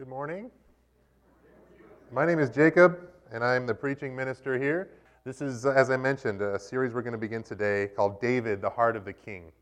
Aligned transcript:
Good 0.00 0.08
morning. 0.08 0.50
My 2.10 2.24
name 2.24 2.38
is 2.38 2.48
Jacob, 2.48 3.10
and 3.30 3.44
I'm 3.44 3.66
the 3.66 3.74
preaching 3.74 4.16
minister 4.16 4.58
here. 4.58 4.92
This 5.26 5.42
is, 5.42 5.66
uh, 5.66 5.72
as 5.72 5.90
I 5.90 5.98
mentioned, 5.98 6.40
a 6.40 6.58
series 6.58 6.94
we're 6.94 7.02
going 7.02 7.12
to 7.12 7.18
begin 7.18 7.42
today 7.42 7.90
called 7.94 8.18
David, 8.18 8.62
the 8.62 8.70
Heart 8.70 8.96
of 8.96 9.04
the 9.04 9.12
King. 9.12 9.52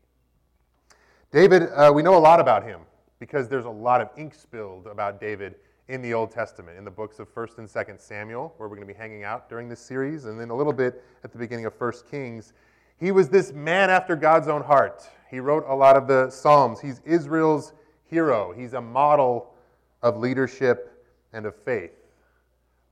David, 1.33 1.63
uh, 1.75 1.91
we 1.93 2.01
know 2.03 2.15
a 2.15 2.23
lot 2.23 2.39
about 2.39 2.63
him 2.63 2.79
because 3.19 3.49
there's 3.49 3.65
a 3.65 3.69
lot 3.69 3.99
of 3.99 4.11
ink 4.15 4.33
spilled 4.33 4.87
about 4.87 5.19
David 5.19 5.55
in 5.89 6.01
the 6.01 6.13
Old 6.13 6.31
Testament, 6.31 6.77
in 6.77 6.85
the 6.85 6.91
books 6.91 7.19
of 7.19 7.27
1st 7.35 7.57
and 7.57 7.67
2nd 7.67 7.99
Samuel, 7.99 8.53
where 8.55 8.69
we're 8.69 8.77
going 8.77 8.87
to 8.87 8.93
be 8.93 8.97
hanging 8.97 9.25
out 9.25 9.49
during 9.49 9.67
this 9.67 9.81
series, 9.81 10.23
and 10.23 10.39
then 10.39 10.51
a 10.51 10.55
little 10.55 10.71
bit 10.71 11.03
at 11.25 11.33
the 11.33 11.37
beginning 11.37 11.65
of 11.65 11.77
1st 11.77 12.09
Kings. 12.09 12.53
He 12.97 13.11
was 13.11 13.27
this 13.27 13.51
man 13.51 13.89
after 13.89 14.15
God's 14.15 14.47
own 14.47 14.63
heart. 14.63 15.03
He 15.29 15.41
wrote 15.41 15.65
a 15.67 15.75
lot 15.75 15.97
of 15.97 16.07
the 16.07 16.29
Psalms. 16.29 16.79
He's 16.79 17.01
Israel's 17.03 17.73
hero. 18.05 18.53
He's 18.53 18.71
a 18.71 18.79
model 18.79 19.53
of 20.01 20.17
leadership 20.17 21.05
and 21.33 21.45
of 21.45 21.55
faith. 21.55 21.91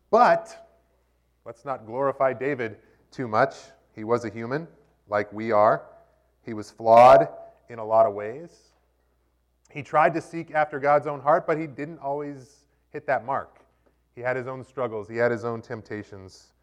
But 0.09 0.70
let's 1.45 1.65
not 1.65 1.85
glorify 1.85 2.34
David 2.34 2.77
too 3.11 3.27
much. 3.27 3.55
He 3.95 4.03
was 4.03 4.25
a 4.25 4.29
human, 4.29 4.67
like 5.09 5.31
we 5.34 5.51
are. 5.51 5.84
He 6.43 6.53
was 6.53 6.71
flawed 6.71 7.27
in 7.70 7.79
a 7.79 7.85
lot 7.85 8.05
of 8.05 8.13
ways. 8.13 8.51
He 9.70 9.84
tried 9.84 10.13
to 10.13 10.21
seek 10.21 10.51
after 10.51 10.79
God's 10.79 11.07
own 11.07 11.20
heart, 11.20 11.45
but 11.45 11.57
he 11.57 11.67
didn't 11.67 11.99
always 11.99 12.65
hit 12.91 13.05
that 13.07 13.26
mark. 13.26 13.59
He 14.15 14.21
had 14.21 14.35
his 14.35 14.48
own 14.48 14.63
struggles, 14.63 15.07
he 15.07 15.17
had 15.17 15.31
his 15.31 15.45
own 15.45 15.62
temptations. 15.62 16.53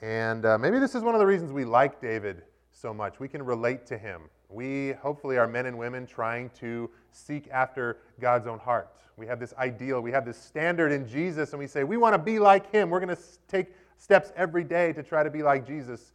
And 0.00 0.44
uh, 0.44 0.58
maybe 0.58 0.78
this 0.78 0.94
is 0.94 1.02
one 1.02 1.14
of 1.14 1.20
the 1.20 1.26
reasons 1.26 1.52
we 1.52 1.64
like 1.64 2.00
David 2.00 2.42
so 2.72 2.92
much. 2.92 3.20
We 3.20 3.28
can 3.28 3.42
relate 3.42 3.86
to 3.86 3.98
him. 3.98 4.22
We 4.48 4.92
hopefully 4.92 5.38
are 5.38 5.46
men 5.46 5.66
and 5.66 5.78
women 5.78 6.06
trying 6.06 6.50
to 6.60 6.90
seek 7.12 7.48
after 7.50 7.98
God's 8.20 8.46
own 8.46 8.58
heart. 8.58 8.90
We 9.16 9.26
have 9.26 9.38
this 9.38 9.54
ideal, 9.58 10.00
we 10.00 10.10
have 10.10 10.24
this 10.24 10.38
standard 10.38 10.90
in 10.90 11.06
Jesus, 11.06 11.52
and 11.52 11.58
we 11.58 11.66
say, 11.66 11.84
we 11.84 11.96
want 11.96 12.14
to 12.14 12.18
be 12.18 12.38
like 12.38 12.70
him. 12.72 12.90
We're 12.90 13.00
going 13.00 13.14
to 13.14 13.22
take 13.46 13.68
steps 13.98 14.32
every 14.36 14.64
day 14.64 14.92
to 14.94 15.02
try 15.02 15.22
to 15.22 15.30
be 15.30 15.42
like 15.42 15.66
Jesus. 15.66 16.12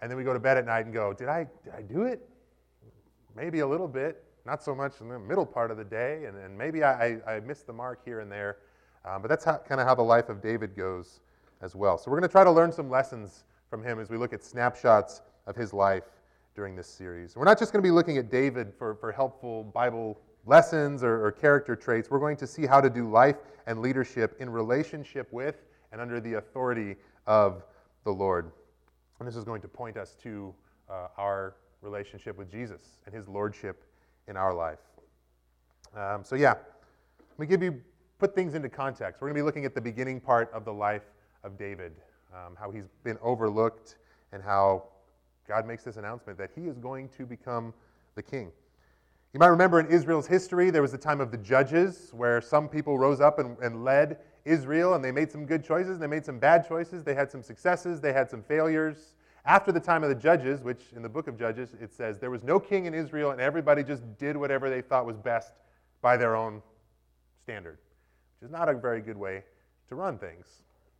And 0.00 0.10
then 0.10 0.18
we 0.18 0.24
go 0.24 0.32
to 0.32 0.40
bed 0.40 0.56
at 0.56 0.66
night 0.66 0.84
and 0.84 0.92
go, 0.92 1.12
did 1.12 1.28
I, 1.28 1.46
did 1.64 1.72
I 1.72 1.82
do 1.82 2.02
it? 2.02 2.28
Maybe 3.36 3.60
a 3.60 3.66
little 3.66 3.88
bit, 3.88 4.24
not 4.44 4.62
so 4.62 4.74
much 4.74 5.00
in 5.00 5.08
the 5.08 5.18
middle 5.18 5.46
part 5.46 5.70
of 5.70 5.76
the 5.76 5.84
day, 5.84 6.24
and, 6.24 6.36
and 6.36 6.56
maybe 6.58 6.82
I, 6.82 7.20
I, 7.26 7.34
I 7.34 7.40
missed 7.40 7.66
the 7.66 7.72
mark 7.72 8.04
here 8.04 8.20
and 8.20 8.30
there. 8.30 8.58
Um, 9.04 9.22
but 9.22 9.28
that's 9.28 9.44
kind 9.44 9.80
of 9.80 9.86
how 9.86 9.94
the 9.94 10.02
life 10.02 10.28
of 10.28 10.42
David 10.42 10.76
goes 10.76 11.20
as 11.62 11.74
well. 11.74 11.98
So 11.98 12.10
we're 12.10 12.18
going 12.18 12.28
to 12.28 12.32
try 12.32 12.44
to 12.44 12.50
learn 12.50 12.72
some 12.72 12.90
lessons 12.90 13.44
from 13.70 13.82
him 13.82 14.00
as 14.00 14.10
we 14.10 14.16
look 14.16 14.32
at 14.32 14.42
snapshots 14.42 15.22
of 15.48 15.56
his 15.56 15.72
life 15.72 16.04
during 16.54 16.76
this 16.76 16.86
series. 16.86 17.34
We're 17.34 17.44
not 17.44 17.58
just 17.58 17.72
going 17.72 17.82
to 17.82 17.86
be 17.86 17.90
looking 17.90 18.18
at 18.18 18.30
David 18.30 18.72
for, 18.78 18.94
for 18.94 19.10
helpful 19.10 19.64
Bible 19.64 20.20
lessons 20.46 21.02
or, 21.02 21.24
or 21.26 21.32
character 21.32 21.74
traits. 21.74 22.10
We're 22.10 22.20
going 22.20 22.36
to 22.36 22.46
see 22.46 22.66
how 22.66 22.80
to 22.80 22.90
do 22.90 23.10
life 23.10 23.36
and 23.66 23.80
leadership 23.80 24.36
in 24.40 24.50
relationship 24.50 25.32
with 25.32 25.56
and 25.92 26.00
under 26.00 26.20
the 26.20 26.34
authority 26.34 26.96
of 27.26 27.64
the 28.04 28.10
Lord. 28.10 28.50
And 29.18 29.26
this 29.26 29.36
is 29.36 29.44
going 29.44 29.62
to 29.62 29.68
point 29.68 29.96
us 29.96 30.16
to 30.22 30.54
uh, 30.88 31.08
our 31.16 31.54
relationship 31.82 32.36
with 32.36 32.50
Jesus 32.50 32.98
and 33.06 33.14
his 33.14 33.28
lordship 33.28 33.84
in 34.26 34.36
our 34.36 34.54
life. 34.54 34.78
Um, 35.96 36.22
so, 36.24 36.34
yeah, 36.34 36.54
let 37.18 37.38
me 37.38 37.46
give 37.46 37.62
you, 37.62 37.80
put 38.18 38.34
things 38.34 38.54
into 38.54 38.68
context. 38.68 39.20
We're 39.20 39.28
going 39.28 39.36
to 39.36 39.42
be 39.42 39.46
looking 39.46 39.64
at 39.64 39.74
the 39.74 39.80
beginning 39.80 40.20
part 40.20 40.52
of 40.52 40.64
the 40.64 40.72
life 40.72 41.02
of 41.44 41.56
David, 41.56 41.92
um, 42.34 42.56
how 42.58 42.70
he's 42.70 42.88
been 43.04 43.18
overlooked, 43.22 43.96
and 44.32 44.42
how 44.42 44.84
God 45.48 45.66
makes 45.66 45.82
this 45.82 45.96
announcement 45.96 46.38
that 46.38 46.50
he 46.54 46.66
is 46.66 46.78
going 46.78 47.08
to 47.16 47.24
become 47.24 47.72
the 48.14 48.22
king. 48.22 48.52
You 49.32 49.40
might 49.40 49.48
remember 49.48 49.80
in 49.80 49.86
Israel's 49.86 50.26
history, 50.26 50.70
there 50.70 50.82
was 50.82 50.92
the 50.92 50.98
time 50.98 51.20
of 51.20 51.30
the 51.30 51.38
judges 51.38 52.10
where 52.12 52.40
some 52.40 52.68
people 52.68 52.98
rose 52.98 53.20
up 53.20 53.38
and, 53.38 53.58
and 53.58 53.84
led 53.84 54.18
Israel, 54.44 54.94
and 54.94 55.04
they 55.04 55.12
made 55.12 55.30
some 55.30 55.44
good 55.44 55.64
choices, 55.64 55.92
and 55.92 56.02
they 56.02 56.06
made 56.06 56.24
some 56.24 56.38
bad 56.38 56.66
choices. 56.66 57.04
They 57.04 57.14
had 57.14 57.30
some 57.30 57.42
successes, 57.42 58.00
they 58.00 58.12
had 58.12 58.30
some 58.30 58.42
failures. 58.42 59.14
After 59.44 59.72
the 59.72 59.80
time 59.80 60.02
of 60.02 60.10
the 60.10 60.14
judges, 60.14 60.62
which 60.62 60.92
in 60.94 61.02
the 61.02 61.08
book 61.08 61.26
of 61.26 61.38
Judges 61.38 61.74
it 61.80 61.92
says 61.92 62.18
there 62.18 62.30
was 62.30 62.44
no 62.44 62.60
king 62.60 62.86
in 62.86 62.94
Israel, 62.94 63.30
and 63.30 63.40
everybody 63.40 63.82
just 63.82 64.02
did 64.18 64.36
whatever 64.36 64.68
they 64.68 64.82
thought 64.82 65.06
was 65.06 65.16
best 65.16 65.52
by 66.02 66.16
their 66.16 66.36
own 66.36 66.62
standard, 67.42 67.78
which 68.40 68.46
is 68.46 68.50
not 68.50 68.68
a 68.68 68.74
very 68.74 69.00
good 69.00 69.16
way 69.16 69.42
to 69.88 69.94
run 69.94 70.18
things. 70.18 70.46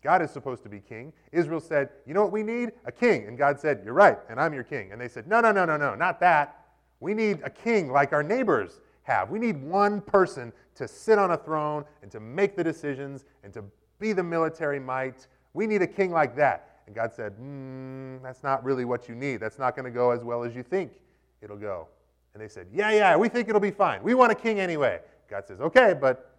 God 0.02 0.22
is 0.22 0.30
supposed 0.30 0.62
to 0.62 0.68
be 0.68 0.80
king. 0.80 1.12
Israel 1.32 1.60
said, 1.60 1.90
You 2.06 2.14
know 2.14 2.22
what 2.22 2.32
we 2.32 2.42
need? 2.42 2.72
A 2.84 2.92
king. 2.92 3.26
And 3.26 3.36
God 3.36 3.58
said, 3.58 3.82
You're 3.84 3.94
right, 3.94 4.18
and 4.28 4.40
I'm 4.40 4.54
your 4.54 4.64
king. 4.64 4.92
And 4.92 5.00
they 5.00 5.08
said, 5.08 5.26
No, 5.26 5.40
no, 5.40 5.52
no, 5.52 5.64
no, 5.64 5.76
no, 5.76 5.94
not 5.94 6.20
that. 6.20 6.66
We 7.00 7.14
need 7.14 7.40
a 7.44 7.50
king 7.50 7.90
like 7.90 8.12
our 8.12 8.22
neighbors 8.22 8.80
have. 9.02 9.30
We 9.30 9.38
need 9.38 9.60
one 9.62 10.00
person 10.00 10.52
to 10.76 10.86
sit 10.86 11.18
on 11.18 11.32
a 11.32 11.36
throne 11.36 11.84
and 12.02 12.10
to 12.12 12.20
make 12.20 12.56
the 12.56 12.64
decisions 12.64 13.24
and 13.42 13.52
to 13.54 13.64
be 13.98 14.12
the 14.12 14.22
military 14.22 14.78
might. 14.78 15.26
We 15.54 15.66
need 15.66 15.82
a 15.82 15.86
king 15.86 16.12
like 16.12 16.36
that. 16.36 16.82
And 16.86 16.94
God 16.94 17.12
said, 17.12 17.34
mm, 17.38 18.22
That's 18.22 18.42
not 18.42 18.62
really 18.64 18.84
what 18.84 19.08
you 19.08 19.14
need. 19.14 19.38
That's 19.38 19.58
not 19.58 19.74
going 19.74 19.84
to 19.84 19.90
go 19.90 20.10
as 20.10 20.22
well 20.22 20.44
as 20.44 20.54
you 20.54 20.62
think 20.62 20.92
it'll 21.42 21.56
go. 21.56 21.88
And 22.34 22.42
they 22.42 22.48
said, 22.48 22.68
Yeah, 22.72 22.92
yeah, 22.92 23.16
we 23.16 23.28
think 23.28 23.48
it'll 23.48 23.60
be 23.60 23.72
fine. 23.72 24.02
We 24.02 24.14
want 24.14 24.30
a 24.30 24.36
king 24.36 24.60
anyway. 24.60 25.00
God 25.28 25.46
says, 25.46 25.60
Okay, 25.60 25.94
but 26.00 26.36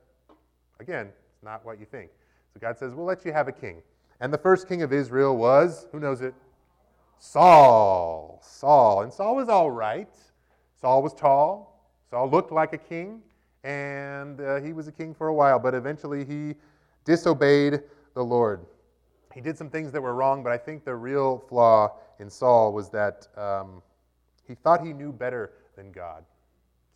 again, 0.79 1.07
it's 1.33 1.43
not 1.43 1.65
what 1.65 1.79
you 1.79 1.85
think. 1.85 2.09
So 2.53 2.59
God 2.59 2.77
says, 2.77 2.93
We'll 2.93 3.05
let 3.05 3.25
you 3.25 3.31
have 3.33 3.47
a 3.47 3.51
king. 3.51 3.81
And 4.19 4.33
the 4.33 4.37
first 4.37 4.67
king 4.67 4.81
of 4.81 4.91
Israel 4.91 5.37
was, 5.37 5.87
who 5.91 5.99
knows 5.99 6.21
it? 6.21 6.33
Saul. 7.19 8.39
Saul. 8.43 9.03
And 9.03 9.13
Saul 9.13 9.35
was 9.35 9.49
all 9.49 9.71
right. 9.71 10.13
Saul 10.79 11.01
was 11.01 11.13
tall. 11.13 11.81
Saul 12.09 12.29
looked 12.29 12.51
like 12.51 12.73
a 12.73 12.77
king. 12.77 13.21
And 13.63 14.39
uh, 14.39 14.61
he 14.61 14.73
was 14.73 14.87
a 14.87 14.91
king 14.91 15.13
for 15.13 15.27
a 15.27 15.33
while, 15.33 15.59
but 15.59 15.73
eventually 15.73 16.23
he 16.23 16.55
disobeyed 17.03 17.81
the 18.13 18.23
Lord. 18.23 18.65
He 19.33 19.41
did 19.41 19.57
some 19.57 19.69
things 19.69 19.91
that 19.91 20.01
were 20.01 20.15
wrong, 20.15 20.43
but 20.43 20.51
I 20.51 20.57
think 20.57 20.85
the 20.85 20.95
real 20.95 21.43
flaw 21.49 21.93
in 22.19 22.29
Saul 22.29 22.73
was 22.73 22.89
that 22.89 23.27
um, 23.37 23.81
he 24.47 24.55
thought 24.55 24.85
he 24.85 24.93
knew 24.93 25.11
better 25.11 25.51
than 25.75 25.91
God. 25.91 26.23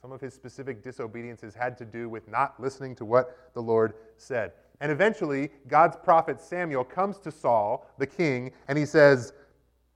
Some 0.03 0.11
of 0.11 0.19
his 0.19 0.33
specific 0.33 0.83
disobediences 0.83 1.55
had 1.55 1.77
to 1.77 1.85
do 1.85 2.09
with 2.09 2.27
not 2.27 2.59
listening 2.59 2.93
to 2.95 3.05
what 3.05 3.37
the 3.53 3.61
Lord 3.61 3.93
said. 4.17 4.51
And 4.81 4.91
eventually, 4.91 5.49
God's 5.69 5.95
prophet 5.95 6.41
Samuel 6.41 6.83
comes 6.83 7.19
to 7.19 7.31
Saul, 7.31 7.87
the 7.97 8.05
king, 8.05 8.51
and 8.67 8.77
he 8.77 8.85
says, 8.85 9.31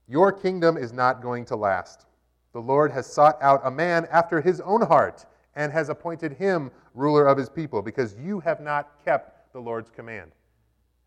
Your 0.07 0.31
kingdom 0.31 0.77
is 0.77 0.93
not 0.93 1.21
going 1.21 1.43
to 1.47 1.57
last. 1.57 2.05
The 2.53 2.61
Lord 2.61 2.89
has 2.93 3.05
sought 3.05 3.37
out 3.41 3.59
a 3.65 3.69
man 3.69 4.07
after 4.09 4.39
his 4.39 4.61
own 4.61 4.81
heart 4.81 5.25
and 5.57 5.73
has 5.73 5.89
appointed 5.89 6.31
him 6.31 6.71
ruler 6.93 7.27
of 7.27 7.37
his 7.37 7.49
people 7.49 7.81
because 7.81 8.15
you 8.15 8.39
have 8.39 8.61
not 8.61 9.03
kept 9.03 9.51
the 9.51 9.59
Lord's 9.59 9.89
command. 9.89 10.31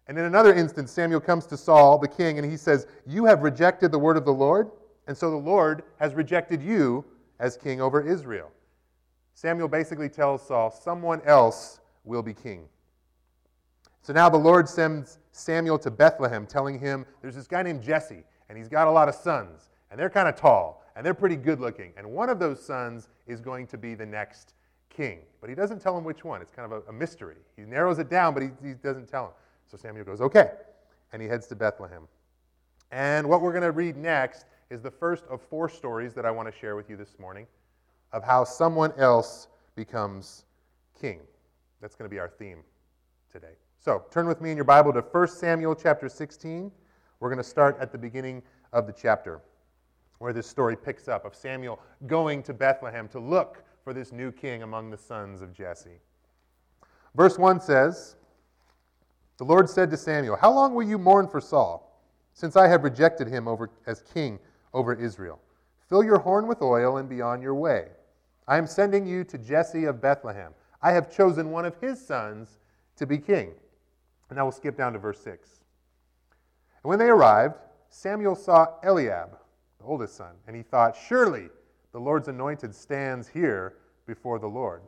And 0.08 0.18
in 0.18 0.26
another 0.26 0.52
instance, 0.52 0.92
Samuel 0.92 1.20
comes 1.20 1.46
to 1.46 1.56
Saul, 1.56 1.96
the 1.96 2.06
king, 2.06 2.36
and 2.38 2.50
he 2.50 2.58
says, 2.58 2.86
You 3.06 3.24
have 3.24 3.40
rejected 3.40 3.92
the 3.92 3.98
word 3.98 4.18
of 4.18 4.26
the 4.26 4.34
Lord, 4.34 4.70
and 5.06 5.16
so 5.16 5.30
the 5.30 5.36
Lord 5.38 5.84
has 5.98 6.12
rejected 6.12 6.60
you 6.60 7.02
as 7.38 7.56
king 7.56 7.80
over 7.80 8.06
Israel. 8.06 8.50
Samuel 9.40 9.68
basically 9.68 10.10
tells 10.10 10.46
Saul, 10.46 10.70
Someone 10.70 11.22
else 11.22 11.80
will 12.04 12.22
be 12.22 12.34
king. 12.34 12.68
So 14.02 14.12
now 14.12 14.28
the 14.28 14.36
Lord 14.36 14.68
sends 14.68 15.18
Samuel 15.32 15.78
to 15.78 15.90
Bethlehem, 15.90 16.46
telling 16.46 16.78
him 16.78 17.06
there's 17.22 17.36
this 17.36 17.46
guy 17.46 17.62
named 17.62 17.82
Jesse, 17.82 18.22
and 18.50 18.58
he's 18.58 18.68
got 18.68 18.86
a 18.86 18.90
lot 18.90 19.08
of 19.08 19.14
sons, 19.14 19.70
and 19.90 19.98
they're 19.98 20.10
kind 20.10 20.28
of 20.28 20.36
tall, 20.36 20.84
and 20.94 21.06
they're 21.06 21.14
pretty 21.14 21.36
good 21.36 21.58
looking. 21.58 21.94
And 21.96 22.06
one 22.06 22.28
of 22.28 22.38
those 22.38 22.62
sons 22.62 23.08
is 23.26 23.40
going 23.40 23.66
to 23.68 23.78
be 23.78 23.94
the 23.94 24.04
next 24.04 24.52
king. 24.90 25.20
But 25.40 25.48
he 25.48 25.56
doesn't 25.56 25.80
tell 25.80 25.96
him 25.96 26.04
which 26.04 26.22
one. 26.22 26.42
It's 26.42 26.52
kind 26.52 26.70
of 26.70 26.84
a, 26.86 26.90
a 26.90 26.92
mystery. 26.92 27.36
He 27.56 27.62
narrows 27.62 27.98
it 27.98 28.10
down, 28.10 28.34
but 28.34 28.42
he, 28.42 28.50
he 28.62 28.74
doesn't 28.74 29.08
tell 29.08 29.24
him. 29.24 29.32
So 29.70 29.78
Samuel 29.78 30.04
goes, 30.04 30.20
okay. 30.20 30.50
And 31.14 31.22
he 31.22 31.28
heads 31.28 31.46
to 31.46 31.56
Bethlehem. 31.56 32.02
And 32.92 33.26
what 33.26 33.40
we're 33.40 33.52
going 33.52 33.62
to 33.62 33.72
read 33.72 33.96
next 33.96 34.44
is 34.68 34.82
the 34.82 34.90
first 34.90 35.24
of 35.30 35.40
four 35.40 35.70
stories 35.70 36.12
that 36.12 36.26
I 36.26 36.30
want 36.30 36.52
to 36.52 36.54
share 36.54 36.76
with 36.76 36.90
you 36.90 36.96
this 36.98 37.18
morning 37.18 37.46
of 38.12 38.24
how 38.24 38.44
someone 38.44 38.92
else 38.96 39.48
becomes 39.76 40.44
king. 41.00 41.20
That's 41.80 41.94
going 41.94 42.08
to 42.08 42.14
be 42.14 42.18
our 42.18 42.28
theme 42.28 42.62
today. 43.32 43.54
So 43.78 44.04
turn 44.10 44.26
with 44.26 44.40
me 44.40 44.50
in 44.50 44.56
your 44.56 44.64
Bible 44.64 44.92
to 44.92 45.00
1 45.00 45.28
Samuel 45.28 45.74
chapter 45.74 46.08
16. 46.08 46.70
We're 47.18 47.28
going 47.28 47.38
to 47.38 47.44
start 47.44 47.78
at 47.80 47.92
the 47.92 47.98
beginning 47.98 48.42
of 48.72 48.86
the 48.86 48.92
chapter 48.92 49.40
where 50.18 50.34
this 50.34 50.46
story 50.46 50.76
picks 50.76 51.08
up 51.08 51.24
of 51.24 51.34
Samuel 51.34 51.80
going 52.06 52.42
to 52.42 52.52
Bethlehem 52.52 53.08
to 53.08 53.18
look 53.18 53.64
for 53.82 53.94
this 53.94 54.12
new 54.12 54.30
king 54.30 54.62
among 54.62 54.90
the 54.90 54.98
sons 54.98 55.40
of 55.40 55.54
Jesse. 55.54 55.98
Verse 57.14 57.38
1 57.38 57.60
says, 57.60 58.16
The 59.38 59.44
Lord 59.44 59.68
said 59.70 59.90
to 59.90 59.96
Samuel, 59.96 60.36
How 60.36 60.52
long 60.52 60.74
will 60.74 60.86
you 60.86 60.98
mourn 60.98 61.26
for 61.26 61.40
Saul, 61.40 61.98
since 62.34 62.54
I 62.54 62.68
have 62.68 62.84
rejected 62.84 63.28
him 63.28 63.48
over, 63.48 63.70
as 63.86 64.02
king 64.02 64.38
over 64.74 64.92
Israel? 64.92 65.40
Fill 65.88 66.04
your 66.04 66.18
horn 66.18 66.46
with 66.46 66.60
oil 66.60 66.98
and 66.98 67.08
be 67.08 67.22
on 67.22 67.40
your 67.40 67.54
way. 67.54 67.88
I 68.50 68.58
am 68.58 68.66
sending 68.66 69.06
you 69.06 69.22
to 69.26 69.38
Jesse 69.38 69.84
of 69.84 70.00
Bethlehem. 70.00 70.52
I 70.82 70.90
have 70.90 71.08
chosen 71.08 71.52
one 71.52 71.64
of 71.64 71.76
his 71.80 72.04
sons 72.04 72.58
to 72.96 73.06
be 73.06 73.16
king. 73.16 73.52
And 74.28 74.36
now 74.36 74.44
we'll 74.44 74.50
skip 74.50 74.76
down 74.76 74.92
to 74.94 74.98
verse 74.98 75.20
6. 75.20 75.60
And 76.82 76.88
when 76.88 76.98
they 76.98 77.10
arrived, 77.10 77.54
Samuel 77.90 78.34
saw 78.34 78.66
Eliab, 78.82 79.38
the 79.78 79.84
oldest 79.84 80.16
son, 80.16 80.32
and 80.48 80.56
he 80.56 80.62
thought, 80.62 80.96
Surely 80.96 81.48
the 81.92 82.00
Lord's 82.00 82.26
anointed 82.26 82.74
stands 82.74 83.28
here 83.28 83.76
before 84.04 84.40
the 84.40 84.48
Lord. 84.48 84.82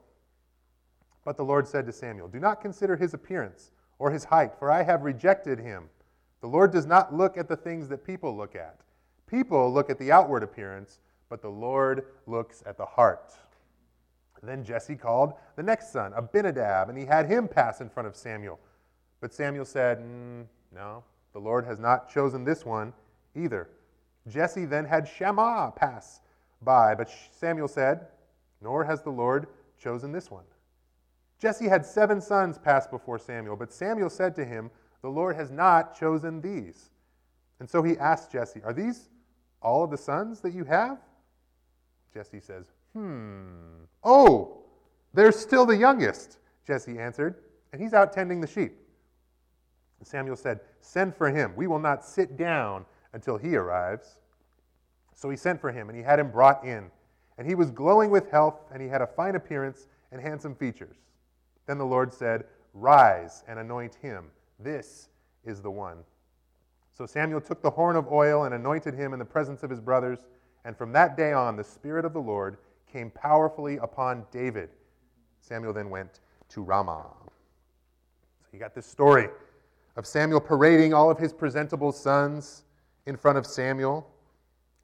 But 1.24 1.36
the 1.36 1.44
Lord 1.44 1.68
said 1.68 1.86
to 1.86 1.92
Samuel, 1.92 2.26
Do 2.26 2.40
not 2.40 2.60
consider 2.60 2.96
his 2.96 3.14
appearance 3.14 3.70
or 4.00 4.10
his 4.10 4.24
height, 4.24 4.54
for 4.58 4.72
I 4.72 4.82
have 4.82 5.02
rejected 5.02 5.60
him. 5.60 5.84
The 6.40 6.48
Lord 6.48 6.72
does 6.72 6.86
not 6.86 7.14
look 7.14 7.38
at 7.38 7.46
the 7.46 7.56
things 7.56 7.86
that 7.90 8.04
people 8.04 8.36
look 8.36 8.56
at. 8.56 8.80
People 9.28 9.72
look 9.72 9.88
at 9.88 10.00
the 10.00 10.10
outward 10.10 10.42
appearance, 10.42 10.98
but 11.28 11.42
the 11.42 11.48
Lord 11.48 12.06
looks 12.26 12.64
at 12.66 12.76
the 12.76 12.84
heart. 12.84 13.34
Then 14.42 14.64
Jesse 14.64 14.96
called 14.96 15.34
the 15.56 15.62
next 15.62 15.92
son, 15.92 16.12
Abinadab, 16.14 16.88
and 16.88 16.98
he 16.98 17.04
had 17.04 17.26
him 17.26 17.46
pass 17.46 17.80
in 17.80 17.88
front 17.88 18.08
of 18.08 18.16
Samuel. 18.16 18.58
But 19.20 19.32
Samuel 19.32 19.64
said, 19.64 19.98
mm, 19.98 20.46
No, 20.74 21.04
the 21.32 21.38
Lord 21.38 21.64
has 21.64 21.78
not 21.78 22.10
chosen 22.12 22.44
this 22.44 22.66
one 22.66 22.92
either. 23.36 23.68
Jesse 24.28 24.64
then 24.64 24.84
had 24.84 25.08
Shammah 25.08 25.72
pass 25.76 26.20
by, 26.60 26.94
but 26.94 27.08
Samuel 27.30 27.68
said, 27.68 28.06
Nor 28.60 28.84
has 28.84 29.02
the 29.02 29.10
Lord 29.10 29.46
chosen 29.80 30.12
this 30.12 30.30
one. 30.30 30.44
Jesse 31.38 31.68
had 31.68 31.84
seven 31.84 32.20
sons 32.20 32.58
pass 32.58 32.86
before 32.86 33.18
Samuel, 33.18 33.56
but 33.56 33.72
Samuel 33.72 34.10
said 34.10 34.34
to 34.36 34.44
him, 34.44 34.70
The 35.02 35.08
Lord 35.08 35.36
has 35.36 35.50
not 35.50 35.98
chosen 35.98 36.40
these. 36.40 36.90
And 37.60 37.68
so 37.68 37.82
he 37.82 37.98
asked 37.98 38.32
Jesse, 38.32 38.62
Are 38.64 38.72
these 38.72 39.08
all 39.60 39.84
of 39.84 39.90
the 39.90 39.98
sons 39.98 40.40
that 40.40 40.52
you 40.52 40.64
have? 40.64 40.98
Jesse 42.12 42.40
says, 42.40 42.66
Hmm. 42.92 43.84
Oh, 44.04 44.62
they're 45.14 45.32
still 45.32 45.66
the 45.66 45.76
youngest, 45.76 46.38
Jesse 46.66 46.98
answered, 46.98 47.36
and 47.72 47.80
he's 47.80 47.94
out 47.94 48.12
tending 48.12 48.40
the 48.40 48.46
sheep. 48.46 48.76
And 49.98 50.06
Samuel 50.06 50.36
said, 50.36 50.60
Send 50.80 51.14
for 51.14 51.30
him. 51.30 51.52
We 51.56 51.66
will 51.66 51.78
not 51.78 52.04
sit 52.04 52.36
down 52.36 52.84
until 53.12 53.36
he 53.36 53.56
arrives. 53.56 54.18
So 55.14 55.30
he 55.30 55.36
sent 55.36 55.60
for 55.60 55.70
him, 55.70 55.88
and 55.88 55.96
he 55.96 56.02
had 56.02 56.18
him 56.18 56.30
brought 56.30 56.64
in. 56.64 56.90
And 57.38 57.46
he 57.46 57.54
was 57.54 57.70
glowing 57.70 58.10
with 58.10 58.30
health, 58.30 58.60
and 58.72 58.82
he 58.82 58.88
had 58.88 59.00
a 59.00 59.06
fine 59.06 59.36
appearance 59.36 59.86
and 60.10 60.20
handsome 60.20 60.54
features. 60.54 60.96
Then 61.66 61.78
the 61.78 61.86
Lord 61.86 62.12
said, 62.12 62.44
Rise 62.74 63.44
and 63.46 63.58
anoint 63.58 63.94
him. 63.96 64.30
This 64.58 65.08
is 65.44 65.60
the 65.60 65.70
one. 65.70 65.98
So 66.90 67.06
Samuel 67.06 67.40
took 67.40 67.62
the 67.62 67.70
horn 67.70 67.96
of 67.96 68.10
oil 68.10 68.44
and 68.44 68.54
anointed 68.54 68.94
him 68.94 69.12
in 69.12 69.18
the 69.18 69.24
presence 69.24 69.62
of 69.62 69.70
his 69.70 69.80
brothers. 69.80 70.18
And 70.64 70.76
from 70.76 70.92
that 70.92 71.16
day 71.16 71.32
on, 71.32 71.56
the 71.56 71.64
Spirit 71.64 72.04
of 72.04 72.12
the 72.12 72.20
Lord 72.20 72.58
came 72.92 73.10
powerfully 73.10 73.78
upon 73.78 74.26
David. 74.30 74.68
Samuel 75.40 75.72
then 75.72 75.88
went 75.88 76.20
to 76.50 76.62
Ramah. 76.62 77.06
So 78.42 78.48
you 78.52 78.58
got 78.58 78.74
this 78.74 78.86
story 78.86 79.28
of 79.96 80.06
Samuel 80.06 80.40
parading 80.40 80.92
all 80.92 81.10
of 81.10 81.18
his 81.18 81.32
presentable 81.32 81.92
sons 81.92 82.64
in 83.06 83.16
front 83.16 83.38
of 83.38 83.46
Samuel. 83.46 84.08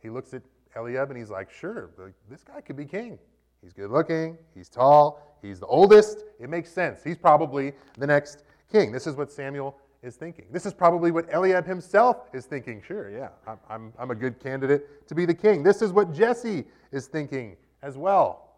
He 0.01 0.11
looks 0.11 0.33
at 0.33 0.43
Eliab 0.75 1.11
and 1.11 1.19
he's 1.19 1.31
like, 1.31 1.51
Sure, 1.51 1.91
this 2.31 2.43
guy 2.43 2.61
could 2.61 2.77
be 2.77 2.85
king. 2.85 3.19
He's 3.63 3.73
good 3.73 3.91
looking, 3.91 4.39
he's 4.55 4.69
tall, 4.69 5.37
he's 5.43 5.61
the 5.61 5.67
oldest. 5.67 6.25
It 6.41 6.49
makes 6.49 6.71
sense. 6.71 7.03
He's 7.03 7.19
probably 7.19 7.73
the 7.99 8.07
next 8.07 8.45
king. 8.71 8.93
This 8.93 9.07
is 9.07 9.17
what 9.17 9.33
Samuel 9.33 9.77
is 10.03 10.15
thinking. 10.15 10.47
This 10.53 10.65
is 10.65 10.73
probably 10.73 11.11
what 11.11 11.33
Eliab 11.33 11.67
himself 11.67 12.29
is 12.33 12.47
thinking. 12.47 12.81
Sure, 12.87 13.11
yeah, 13.11 13.31
I'm, 13.47 13.59
I'm, 13.69 13.93
I'm 13.99 14.11
a 14.13 14.15
good 14.15 14.39
candidate 14.39 15.09
to 15.09 15.15
be 15.15 15.27
the 15.27 15.35
king. 15.35 15.63
This 15.63 15.83
is 15.83 15.93
what 15.93 16.13
Jesse 16.13 16.65
is 16.93 17.07
thinking 17.07 17.57
as 17.83 17.97
well. 17.97 18.49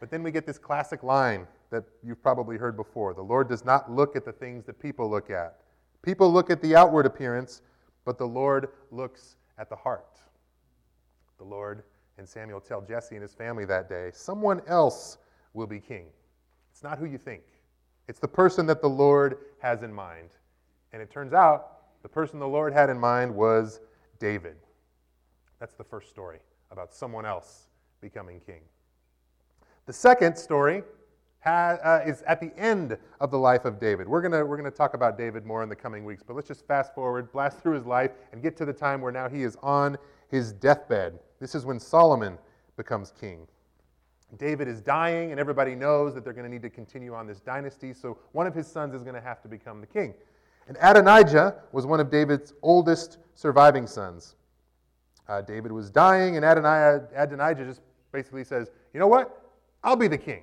But 0.00 0.10
then 0.10 0.22
we 0.22 0.30
get 0.30 0.46
this 0.46 0.58
classic 0.58 1.02
line 1.02 1.46
that 1.70 1.84
you've 2.02 2.22
probably 2.22 2.56
heard 2.56 2.76
before 2.76 3.14
The 3.14 3.22
Lord 3.22 3.48
does 3.48 3.64
not 3.64 3.90
look 3.90 4.16
at 4.16 4.24
the 4.24 4.32
things 4.32 4.64
that 4.66 4.80
people 4.80 5.08
look 5.08 5.30
at. 5.30 5.58
People 6.02 6.32
look 6.32 6.50
at 6.50 6.62
the 6.62 6.74
outward 6.74 7.06
appearance, 7.06 7.62
but 8.04 8.18
the 8.18 8.26
Lord 8.26 8.68
looks 8.90 9.36
at 9.58 9.68
the 9.68 9.76
heart. 9.76 10.20
The 11.38 11.44
Lord 11.44 11.82
and 12.18 12.28
Samuel 12.28 12.60
tell 12.60 12.80
Jesse 12.80 13.14
and 13.14 13.22
his 13.22 13.34
family 13.34 13.64
that 13.66 13.88
day, 13.88 14.10
someone 14.12 14.62
else 14.66 15.18
will 15.52 15.66
be 15.66 15.80
king. 15.80 16.06
It's 16.72 16.82
not 16.82 16.98
who 16.98 17.04
you 17.04 17.18
think, 17.18 17.42
it's 18.08 18.18
the 18.18 18.28
person 18.28 18.66
that 18.66 18.80
the 18.80 18.88
Lord 18.88 19.38
has 19.60 19.82
in 19.82 19.92
mind. 19.92 20.30
And 20.92 21.00
it 21.00 21.10
turns 21.10 21.32
out 21.32 22.02
the 22.02 22.08
person 22.08 22.40
the 22.40 22.48
Lord 22.48 22.72
had 22.72 22.90
in 22.90 22.98
mind 22.98 23.34
was 23.34 23.80
David. 24.18 24.56
That's 25.60 25.74
the 25.74 25.84
first 25.84 26.08
story 26.08 26.40
about 26.70 26.92
someone 26.92 27.24
else 27.24 27.69
becoming 28.00 28.40
king. 28.40 28.62
The 29.86 29.92
second 29.92 30.36
story 30.36 30.82
has, 31.40 31.78
uh, 31.80 32.02
is 32.06 32.22
at 32.22 32.40
the 32.40 32.52
end 32.56 32.96
of 33.20 33.30
the 33.30 33.38
life 33.38 33.64
of 33.64 33.80
David. 33.80 34.06
We're 34.06 34.20
going 34.20 34.32
we're 34.46 34.62
to 34.62 34.70
talk 34.70 34.94
about 34.94 35.16
David 35.16 35.46
more 35.46 35.62
in 35.62 35.68
the 35.68 35.76
coming 35.76 36.04
weeks, 36.04 36.22
but 36.22 36.36
let's 36.36 36.48
just 36.48 36.66
fast 36.66 36.94
forward, 36.94 37.32
blast 37.32 37.60
through 37.60 37.74
his 37.74 37.86
life, 37.86 38.12
and 38.32 38.42
get 38.42 38.56
to 38.58 38.64
the 38.64 38.72
time 38.72 39.00
where 39.00 39.12
now 39.12 39.28
he 39.28 39.42
is 39.42 39.56
on 39.62 39.96
his 40.28 40.52
deathbed. 40.52 41.18
This 41.40 41.54
is 41.54 41.64
when 41.64 41.80
Solomon 41.80 42.38
becomes 42.76 43.12
king. 43.18 43.46
David 44.38 44.68
is 44.68 44.80
dying, 44.80 45.32
and 45.32 45.40
everybody 45.40 45.74
knows 45.74 46.14
that 46.14 46.24
they're 46.24 46.32
going 46.32 46.44
to 46.44 46.50
need 46.50 46.62
to 46.62 46.70
continue 46.70 47.14
on 47.14 47.26
this 47.26 47.40
dynasty, 47.40 47.92
so 47.92 48.18
one 48.32 48.46
of 48.46 48.54
his 48.54 48.66
sons 48.66 48.94
is 48.94 49.02
going 49.02 49.14
to 49.14 49.20
have 49.20 49.42
to 49.42 49.48
become 49.48 49.80
the 49.80 49.86
king. 49.86 50.14
And 50.68 50.76
Adonijah 50.80 51.56
was 51.72 51.84
one 51.84 51.98
of 51.98 52.10
David's 52.10 52.52
oldest 52.62 53.18
surviving 53.34 53.86
sons. 53.88 54.36
Uh, 55.28 55.40
David 55.40 55.72
was 55.72 55.90
dying, 55.90 56.36
and 56.36 56.44
Adonijah, 56.44 57.08
Adonijah 57.16 57.64
just 57.64 57.80
basically 58.12 58.44
says, 58.44 58.70
You 58.92 59.00
know 59.00 59.06
what? 59.06 59.42
I'll 59.82 59.96
be 59.96 60.08
the 60.08 60.18
king. 60.18 60.42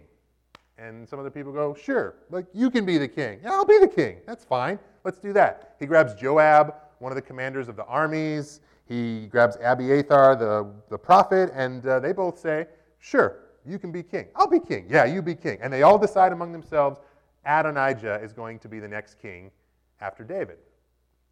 And 0.78 1.08
some 1.08 1.19
other 1.19 1.30
people 1.30 1.52
go, 1.52 1.74
Sure, 1.74 2.16
like 2.30 2.46
you 2.54 2.69
can 2.69 2.86
be 2.86 2.98
the 2.98 3.08
king. 3.08 3.40
Yeah, 3.44 3.54
I'll 3.54 3.66
be 3.66 3.80
the 3.80 3.88
king. 3.88 4.18
That's 4.25 4.46
fine. 4.46 4.80
Let's 5.04 5.19
do 5.19 5.34
that. 5.34 5.75
He 5.80 5.86
grabs 5.86 6.14
Joab, 6.14 6.75
one 7.00 7.12
of 7.12 7.16
the 7.16 7.22
commanders 7.22 7.68
of 7.68 7.75
the 7.75 7.86
armies. 7.86 8.62
He 8.86 9.28
grabs 9.28 9.58
Abiathar, 9.62 10.36
the, 10.36 10.72
the 10.90 10.98
prophet, 10.98 11.52
and 11.54 11.86
uh, 11.86 12.00
they 12.00 12.14
both 12.14 12.40
say, 12.40 12.68
Sure, 13.00 13.40
you 13.66 13.80
can 13.80 13.92
be 13.92 14.04
king. 14.04 14.28
I'll 14.36 14.50
be 14.50 14.60
king. 14.60 14.86
Yeah, 14.90 15.06
you 15.06 15.22
be 15.22 15.36
king. 15.36 15.58
And 15.62 15.72
they 15.72 15.84
all 15.84 15.98
decide 15.98 16.31
among 16.31 16.52
themselves 16.52 17.00
Adonijah 17.46 18.20
is 18.22 18.34
going 18.34 18.60
to 18.60 18.68
be 18.68 18.80
the 18.80 18.88
next 18.88 19.20
king 19.20 19.52
after 20.02 20.24
David. 20.24 20.58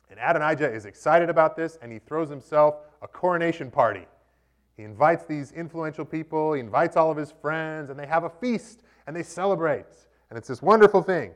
And 0.09 0.19
Adonijah 0.19 0.71
is 0.71 0.85
excited 0.85 1.29
about 1.29 1.55
this, 1.55 1.77
and 1.81 1.91
he 1.91 1.99
throws 1.99 2.29
himself 2.29 2.75
a 3.01 3.07
coronation 3.07 3.71
party. 3.71 4.05
He 4.77 4.83
invites 4.83 5.25
these 5.25 5.51
influential 5.51 6.05
people, 6.05 6.53
he 6.53 6.59
invites 6.59 6.97
all 6.97 7.09
of 7.09 7.17
his 7.17 7.31
friends, 7.31 7.89
and 7.89 7.99
they 7.99 8.07
have 8.07 8.25
a 8.25 8.29
feast 8.29 8.81
and 9.07 9.15
they 9.15 9.23
celebrate. 9.23 9.85
And 10.29 10.37
it's 10.37 10.47
this 10.47 10.61
wonderful 10.61 11.01
thing. 11.01 11.31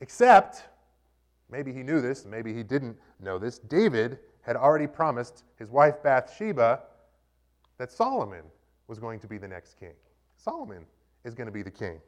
Except, 0.00 0.64
maybe 1.50 1.72
he 1.72 1.82
knew 1.82 2.00
this, 2.00 2.24
maybe 2.26 2.52
he 2.52 2.62
didn't 2.62 2.96
know 3.20 3.38
this, 3.38 3.58
David 3.58 4.18
had 4.42 4.56
already 4.56 4.86
promised 4.86 5.44
his 5.58 5.70
wife 5.70 6.02
Bathsheba 6.02 6.80
that 7.78 7.90
Solomon 7.90 8.42
was 8.86 8.98
going 8.98 9.18
to 9.20 9.26
be 9.26 9.38
the 9.38 9.48
next 9.48 9.78
king. 9.78 9.94
Solomon 10.36 10.84
is 11.24 11.34
going 11.34 11.46
to 11.46 11.52
be 11.52 11.62
the 11.62 11.70
king. 11.70 12.00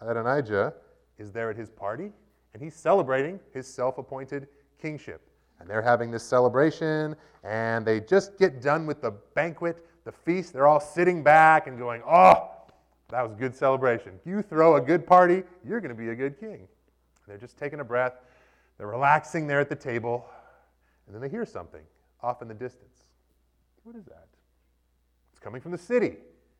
Adonijah 0.00 0.74
is 1.18 1.32
there 1.32 1.50
at 1.50 1.56
his 1.56 1.70
party, 1.70 2.12
and 2.54 2.62
he's 2.62 2.74
celebrating 2.74 3.40
his 3.52 3.66
self 3.66 3.98
appointed 3.98 4.46
kingship. 4.80 5.28
And 5.60 5.68
they're 5.68 5.82
having 5.82 6.10
this 6.10 6.22
celebration, 6.22 7.16
and 7.42 7.86
they 7.86 8.00
just 8.00 8.38
get 8.38 8.62
done 8.62 8.86
with 8.86 9.02
the 9.02 9.12
banquet, 9.34 9.84
the 10.04 10.12
feast. 10.12 10.52
They're 10.52 10.66
all 10.66 10.80
sitting 10.80 11.22
back 11.22 11.66
and 11.66 11.78
going, 11.78 12.02
Oh, 12.06 12.50
that 13.08 13.22
was 13.22 13.32
a 13.32 13.36
good 13.36 13.54
celebration. 13.54 14.12
You 14.24 14.42
throw 14.42 14.76
a 14.76 14.80
good 14.80 15.06
party, 15.06 15.42
you're 15.66 15.80
going 15.80 15.94
to 15.94 16.00
be 16.00 16.10
a 16.10 16.14
good 16.14 16.38
king. 16.38 16.68
They're 17.26 17.38
just 17.38 17.58
taking 17.58 17.80
a 17.80 17.84
breath. 17.84 18.14
They're 18.76 18.86
relaxing 18.86 19.46
there 19.46 19.60
at 19.60 19.68
the 19.68 19.76
table. 19.76 20.28
And 21.06 21.14
then 21.14 21.22
they 21.22 21.28
hear 21.28 21.44
something 21.44 21.82
off 22.22 22.42
in 22.42 22.48
the 22.48 22.54
distance. 22.54 23.04
What 23.84 23.96
is 23.96 24.04
that? 24.06 24.28
It's 25.32 25.40
coming 25.40 25.60
from 25.60 25.72
the 25.72 25.78
city. 25.78 26.16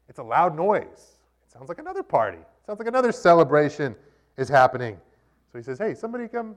It's 0.08 0.18
a 0.18 0.22
loud 0.22 0.56
noise. 0.56 1.16
It 1.46 1.52
sounds 1.52 1.68
like 1.68 1.78
another 1.78 2.02
party. 2.02 2.38
It 2.38 2.66
sounds 2.66 2.78
like 2.78 2.88
another 2.88 3.12
celebration 3.12 3.94
is 4.36 4.48
happening. 4.48 4.98
So 5.52 5.58
he 5.58 5.64
says, 5.64 5.78
Hey, 5.78 5.94
somebody 5.94 6.28
come 6.28 6.56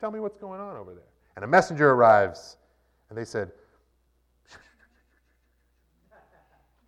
tell 0.00 0.10
me 0.10 0.20
what's 0.20 0.38
going 0.38 0.60
on 0.60 0.76
over 0.76 0.94
there. 0.94 1.04
And 1.36 1.44
a 1.44 1.48
messenger 1.48 1.90
arrives, 1.90 2.56
and 3.08 3.16
they 3.16 3.24
said, 3.24 3.52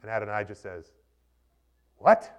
and 0.05 0.11
Adonijah 0.11 0.55
says, 0.55 0.93
What? 1.97 2.31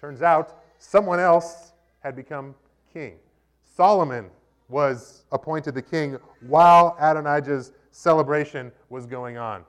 Turns 0.00 0.22
out 0.22 0.62
someone 0.78 1.18
else 1.18 1.72
had 2.00 2.14
become 2.14 2.54
king. 2.92 3.16
Solomon 3.64 4.30
was 4.68 5.24
appointed 5.32 5.74
the 5.74 5.82
king 5.82 6.18
while 6.46 6.96
Adonijah's 7.00 7.72
celebration 7.90 8.70
was 8.88 9.06
going 9.06 9.36
on. 9.36 9.64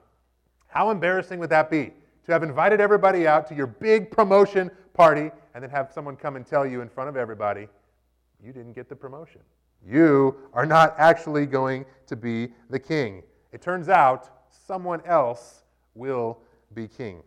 How 0.67 0.91
embarrassing 0.91 1.39
would 1.39 1.49
that 1.49 1.71
be? 1.71 1.93
To 2.25 2.31
have 2.31 2.43
invited 2.43 2.79
everybody 2.79 3.27
out 3.27 3.47
to 3.47 3.55
your 3.55 3.67
big 3.67 4.11
promotion 4.11 4.69
party 4.93 5.31
and 5.55 5.63
then 5.63 5.69
have 5.71 5.91
someone 5.91 6.15
come 6.15 6.35
and 6.35 6.45
tell 6.45 6.65
you 6.65 6.81
in 6.81 6.89
front 6.89 7.09
of 7.09 7.15
everybody, 7.15 7.67
you 8.43 8.51
didn't 8.51 8.73
get 8.73 8.89
the 8.89 8.95
promotion. 8.95 9.41
You 9.87 10.35
are 10.53 10.65
not 10.65 10.95
actually 10.97 11.45
going 11.45 11.85
to 12.07 12.15
be 12.15 12.49
the 12.69 12.79
king. 12.79 13.23
It 13.51 13.61
turns 13.61 13.87
out 13.87 14.29
someone 14.49 15.01
else 15.05 15.63
will 15.95 16.39
be 16.73 16.87
king. 16.87 17.23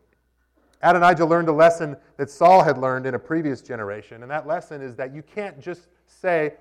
Adonijah 0.83 1.25
learned 1.25 1.49
a 1.49 1.53
lesson 1.53 1.97
that 2.17 2.31
Saul 2.31 2.63
had 2.63 2.79
learned 2.79 3.07
in 3.07 3.15
a 3.15 3.19
previous 3.19 3.61
generation, 3.61 4.23
and 4.23 4.31
that 4.31 4.47
lesson 4.47 4.81
is 4.83 4.97
that 4.97 5.15
you 5.15 5.23
can't 5.23 5.61
just 5.61 5.89
say, 6.07 6.55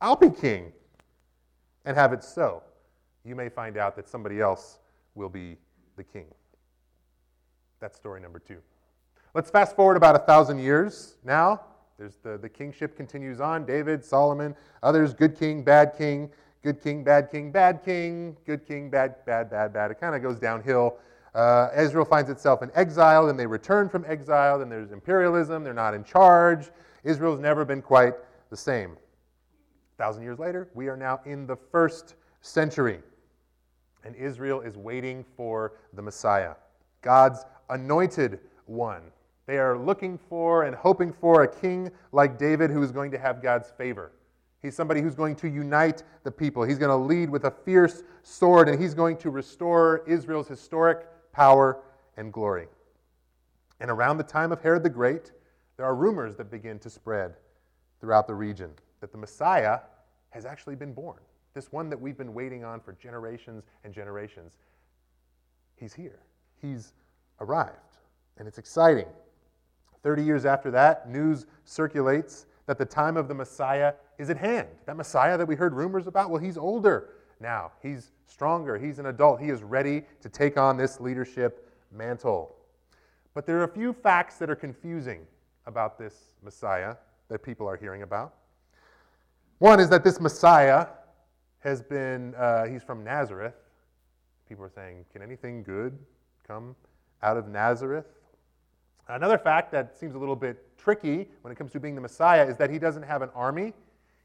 I'll 0.00 0.16
be 0.16 0.30
king, 0.30 0.72
and 1.84 1.96
have 1.96 2.12
it 2.12 2.22
so. 2.24 2.62
You 3.24 3.34
may 3.34 3.48
find 3.48 3.76
out 3.76 3.96
that 3.96 4.08
somebody 4.08 4.40
else 4.40 4.78
will 5.14 5.28
be 5.28 5.56
the 5.96 6.04
king. 6.04 6.26
That's 7.80 7.96
story 7.96 8.20
number 8.20 8.38
two. 8.38 8.58
Let's 9.34 9.50
fast 9.50 9.76
forward 9.76 9.96
about 9.96 10.16
a 10.16 10.20
thousand 10.20 10.58
years 10.58 11.16
now. 11.24 11.60
There's 11.98 12.16
the, 12.22 12.38
the 12.38 12.48
kingship 12.48 12.96
continues 12.96 13.40
on 13.40 13.64
David, 13.64 14.04
Solomon, 14.04 14.54
others, 14.84 15.12
good 15.14 15.36
king, 15.36 15.64
bad 15.64 15.94
king, 15.98 16.30
good 16.62 16.80
king, 16.80 17.02
bad 17.02 17.28
king, 17.28 17.50
bad 17.50 17.84
king, 17.84 18.36
good 18.46 18.64
king, 18.64 18.88
bad, 18.88 19.16
bad, 19.26 19.50
bad, 19.50 19.72
bad. 19.72 19.90
It 19.90 19.98
kind 19.98 20.14
of 20.14 20.22
goes 20.22 20.38
downhill. 20.38 20.96
Uh, 21.34 21.70
Israel 21.76 22.04
finds 22.04 22.30
itself 22.30 22.62
in 22.62 22.70
exile, 22.76 23.26
then 23.26 23.36
they 23.36 23.46
return 23.46 23.88
from 23.88 24.04
exile, 24.06 24.60
then 24.60 24.68
there's 24.68 24.92
imperialism, 24.92 25.64
they're 25.64 25.74
not 25.74 25.92
in 25.92 26.04
charge. 26.04 26.70
Israel's 27.02 27.40
never 27.40 27.64
been 27.64 27.82
quite 27.82 28.14
the 28.50 28.56
same. 28.56 28.92
A 28.92 30.02
thousand 30.02 30.22
years 30.22 30.38
later, 30.38 30.68
we 30.74 30.86
are 30.86 30.96
now 30.96 31.20
in 31.24 31.48
the 31.48 31.56
first 31.56 32.14
century, 32.42 33.00
and 34.04 34.14
Israel 34.14 34.60
is 34.60 34.76
waiting 34.76 35.24
for 35.36 35.72
the 35.94 36.02
Messiah, 36.02 36.54
God's 37.02 37.44
anointed 37.70 38.38
one. 38.66 39.02
They 39.48 39.56
are 39.56 39.78
looking 39.78 40.18
for 40.28 40.64
and 40.64 40.76
hoping 40.76 41.10
for 41.10 41.42
a 41.42 41.48
king 41.48 41.90
like 42.12 42.38
David 42.38 42.70
who 42.70 42.82
is 42.82 42.92
going 42.92 43.10
to 43.12 43.18
have 43.18 43.42
God's 43.42 43.70
favor. 43.70 44.12
He's 44.60 44.76
somebody 44.76 45.00
who's 45.00 45.14
going 45.14 45.36
to 45.36 45.48
unite 45.48 46.02
the 46.22 46.30
people. 46.30 46.64
He's 46.64 46.76
going 46.78 46.90
to 46.90 46.96
lead 46.96 47.30
with 47.30 47.44
a 47.44 47.50
fierce 47.50 48.02
sword, 48.22 48.68
and 48.68 48.78
he's 48.78 48.92
going 48.92 49.16
to 49.16 49.30
restore 49.30 50.04
Israel's 50.06 50.48
historic 50.48 51.06
power 51.32 51.80
and 52.18 52.30
glory. 52.30 52.66
And 53.80 53.90
around 53.90 54.18
the 54.18 54.22
time 54.24 54.52
of 54.52 54.60
Herod 54.60 54.82
the 54.82 54.90
Great, 54.90 55.32
there 55.78 55.86
are 55.86 55.94
rumors 55.94 56.36
that 56.36 56.50
begin 56.50 56.78
to 56.80 56.90
spread 56.90 57.34
throughout 58.02 58.26
the 58.26 58.34
region 58.34 58.72
that 59.00 59.12
the 59.12 59.18
Messiah 59.18 59.78
has 60.28 60.44
actually 60.44 60.74
been 60.74 60.92
born. 60.92 61.20
This 61.54 61.72
one 61.72 61.88
that 61.88 61.98
we've 61.98 62.18
been 62.18 62.34
waiting 62.34 62.64
on 62.64 62.80
for 62.80 62.92
generations 62.92 63.64
and 63.82 63.94
generations. 63.94 64.58
He's 65.76 65.94
here. 65.94 66.18
He's 66.60 66.92
arrived. 67.40 67.96
And 68.36 68.46
it's 68.46 68.58
exciting. 68.58 69.06
30 70.02 70.22
years 70.22 70.44
after 70.44 70.70
that, 70.70 71.08
news 71.08 71.46
circulates 71.64 72.46
that 72.66 72.78
the 72.78 72.84
time 72.84 73.16
of 73.16 73.28
the 73.28 73.34
Messiah 73.34 73.94
is 74.18 74.30
at 74.30 74.36
hand. 74.36 74.68
That 74.86 74.96
Messiah 74.96 75.38
that 75.38 75.46
we 75.46 75.54
heard 75.54 75.74
rumors 75.74 76.06
about, 76.06 76.30
well, 76.30 76.40
he's 76.40 76.58
older 76.58 77.10
now. 77.40 77.72
He's 77.82 78.10
stronger. 78.26 78.78
He's 78.78 78.98
an 78.98 79.06
adult. 79.06 79.40
He 79.40 79.48
is 79.48 79.62
ready 79.62 80.02
to 80.20 80.28
take 80.28 80.56
on 80.56 80.76
this 80.76 81.00
leadership 81.00 81.72
mantle. 81.90 82.54
But 83.34 83.46
there 83.46 83.58
are 83.58 83.64
a 83.64 83.72
few 83.72 83.92
facts 83.92 84.36
that 84.38 84.50
are 84.50 84.56
confusing 84.56 85.26
about 85.66 85.98
this 85.98 86.14
Messiah 86.42 86.96
that 87.28 87.42
people 87.42 87.68
are 87.68 87.76
hearing 87.76 88.02
about. 88.02 88.34
One 89.58 89.80
is 89.80 89.88
that 89.90 90.04
this 90.04 90.20
Messiah 90.20 90.86
has 91.60 91.82
been, 91.82 92.34
uh, 92.34 92.66
he's 92.66 92.82
from 92.82 93.04
Nazareth. 93.04 93.54
People 94.48 94.64
are 94.64 94.70
saying, 94.70 95.04
can 95.12 95.22
anything 95.22 95.62
good 95.62 95.98
come 96.46 96.74
out 97.22 97.36
of 97.36 97.48
Nazareth? 97.48 98.06
Another 99.08 99.38
fact 99.38 99.72
that 99.72 99.96
seems 99.96 100.14
a 100.14 100.18
little 100.18 100.36
bit 100.36 100.76
tricky 100.76 101.28
when 101.42 101.50
it 101.50 101.56
comes 101.56 101.72
to 101.72 101.80
being 101.80 101.94
the 101.94 102.00
Messiah 102.00 102.46
is 102.46 102.56
that 102.58 102.70
he 102.70 102.78
doesn't 102.78 103.02
have 103.02 103.22
an 103.22 103.30
army. 103.34 103.72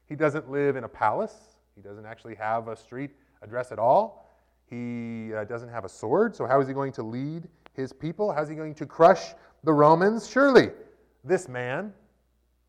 He 0.06 0.14
doesn't 0.14 0.50
live 0.50 0.76
in 0.76 0.84
a 0.84 0.88
palace. 0.88 1.56
He 1.74 1.80
doesn't 1.80 2.04
actually 2.04 2.34
have 2.34 2.68
a 2.68 2.76
street 2.76 3.10
address 3.42 3.72
at 3.72 3.78
all. 3.78 4.30
He 4.68 5.32
uh, 5.34 5.44
doesn't 5.44 5.70
have 5.70 5.84
a 5.84 5.88
sword. 5.88 6.36
So, 6.36 6.46
how 6.46 6.60
is 6.60 6.68
he 6.68 6.74
going 6.74 6.92
to 6.92 7.02
lead 7.02 7.48
his 7.74 7.92
people? 7.92 8.32
How 8.32 8.42
is 8.42 8.48
he 8.48 8.54
going 8.54 8.74
to 8.74 8.86
crush 8.86 9.34
the 9.62 9.72
Romans? 9.72 10.28
Surely, 10.28 10.70
this 11.24 11.48
man 11.48 11.92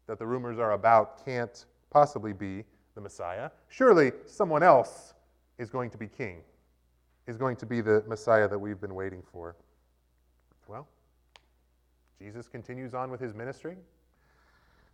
that 0.07 0.19
the 0.19 0.25
rumors 0.25 0.59
are 0.59 0.73
about 0.73 1.23
can't 1.25 1.65
possibly 1.89 2.33
be 2.33 2.63
the 2.95 3.01
Messiah. 3.01 3.49
Surely, 3.67 4.11
someone 4.25 4.63
else 4.63 5.13
is 5.57 5.69
going 5.69 5.89
to 5.89 5.97
be 5.97 6.07
king, 6.07 6.41
is 7.27 7.37
going 7.37 7.55
to 7.57 7.65
be 7.65 7.81
the 7.81 8.03
Messiah 8.07 8.47
that 8.47 8.59
we've 8.59 8.79
been 8.79 8.95
waiting 8.95 9.21
for. 9.31 9.55
Well, 10.67 10.87
Jesus 12.19 12.47
continues 12.47 12.93
on 12.93 13.11
with 13.11 13.19
his 13.19 13.33
ministry. 13.33 13.77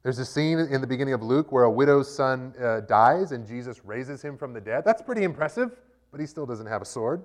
There's 0.04 0.18
a 0.18 0.26
scene 0.26 0.58
in 0.58 0.82
the 0.82 0.88
beginning 0.88 1.14
of 1.14 1.22
Luke 1.22 1.52
where 1.52 1.66
a 1.66 1.72
widow's 1.72 2.14
son 2.14 2.56
uh, 2.60 2.80
dies 2.82 3.32
and 3.32 3.46
Jesus 3.46 3.86
raises 3.86 4.22
him 4.22 4.36
from 4.36 4.52
the 4.54 4.62
dead. 4.62 4.84
That's 4.84 5.02
pretty 5.02 5.24
impressive, 5.24 5.78
but 6.12 6.20
he 6.20 6.26
still 6.26 6.48
doesn't 6.48 6.66
have 6.66 6.82
a 6.82 6.86
sword. 6.86 7.22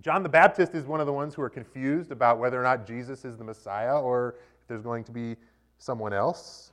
John 0.00 0.24
the 0.24 0.28
Baptist 0.28 0.74
is 0.74 0.86
one 0.86 1.00
of 1.00 1.06
the 1.06 1.12
ones 1.12 1.34
who 1.34 1.42
are 1.42 1.50
confused 1.50 2.10
about 2.10 2.40
whether 2.40 2.58
or 2.58 2.64
not 2.64 2.86
Jesus 2.86 3.24
is 3.24 3.36
the 3.36 3.44
Messiah 3.44 3.96
or 3.96 4.34
if 4.60 4.66
there's 4.66 4.82
going 4.82 5.04
to 5.04 5.12
be 5.12 5.36
someone 5.78 6.12
else. 6.12 6.72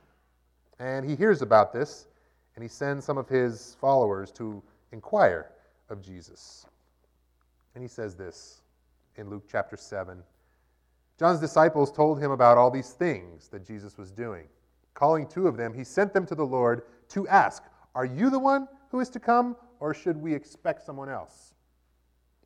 And 0.80 1.08
he 1.08 1.14
hears 1.14 1.40
about 1.40 1.72
this 1.72 2.08
and 2.56 2.62
he 2.62 2.68
sends 2.68 3.04
some 3.04 3.16
of 3.16 3.28
his 3.28 3.76
followers 3.80 4.32
to 4.32 4.60
inquire 4.90 5.52
of 5.88 6.02
Jesus. 6.02 6.66
And 7.74 7.82
he 7.82 7.88
says 7.88 8.16
this 8.16 8.62
in 9.16 9.30
Luke 9.30 9.44
chapter 9.50 9.76
7. 9.76 10.22
John's 11.22 11.38
disciples 11.38 11.92
told 11.92 12.18
him 12.18 12.32
about 12.32 12.58
all 12.58 12.68
these 12.68 12.94
things 12.94 13.46
that 13.50 13.64
Jesus 13.64 13.96
was 13.96 14.10
doing. 14.10 14.48
Calling 14.92 15.28
two 15.28 15.46
of 15.46 15.56
them, 15.56 15.72
he 15.72 15.84
sent 15.84 16.12
them 16.12 16.26
to 16.26 16.34
the 16.34 16.44
Lord 16.44 16.82
to 17.10 17.28
ask, 17.28 17.62
Are 17.94 18.04
you 18.04 18.28
the 18.28 18.40
one 18.40 18.66
who 18.90 18.98
is 18.98 19.08
to 19.10 19.20
come, 19.20 19.54
or 19.78 19.94
should 19.94 20.16
we 20.16 20.34
expect 20.34 20.84
someone 20.84 21.08
else? 21.08 21.54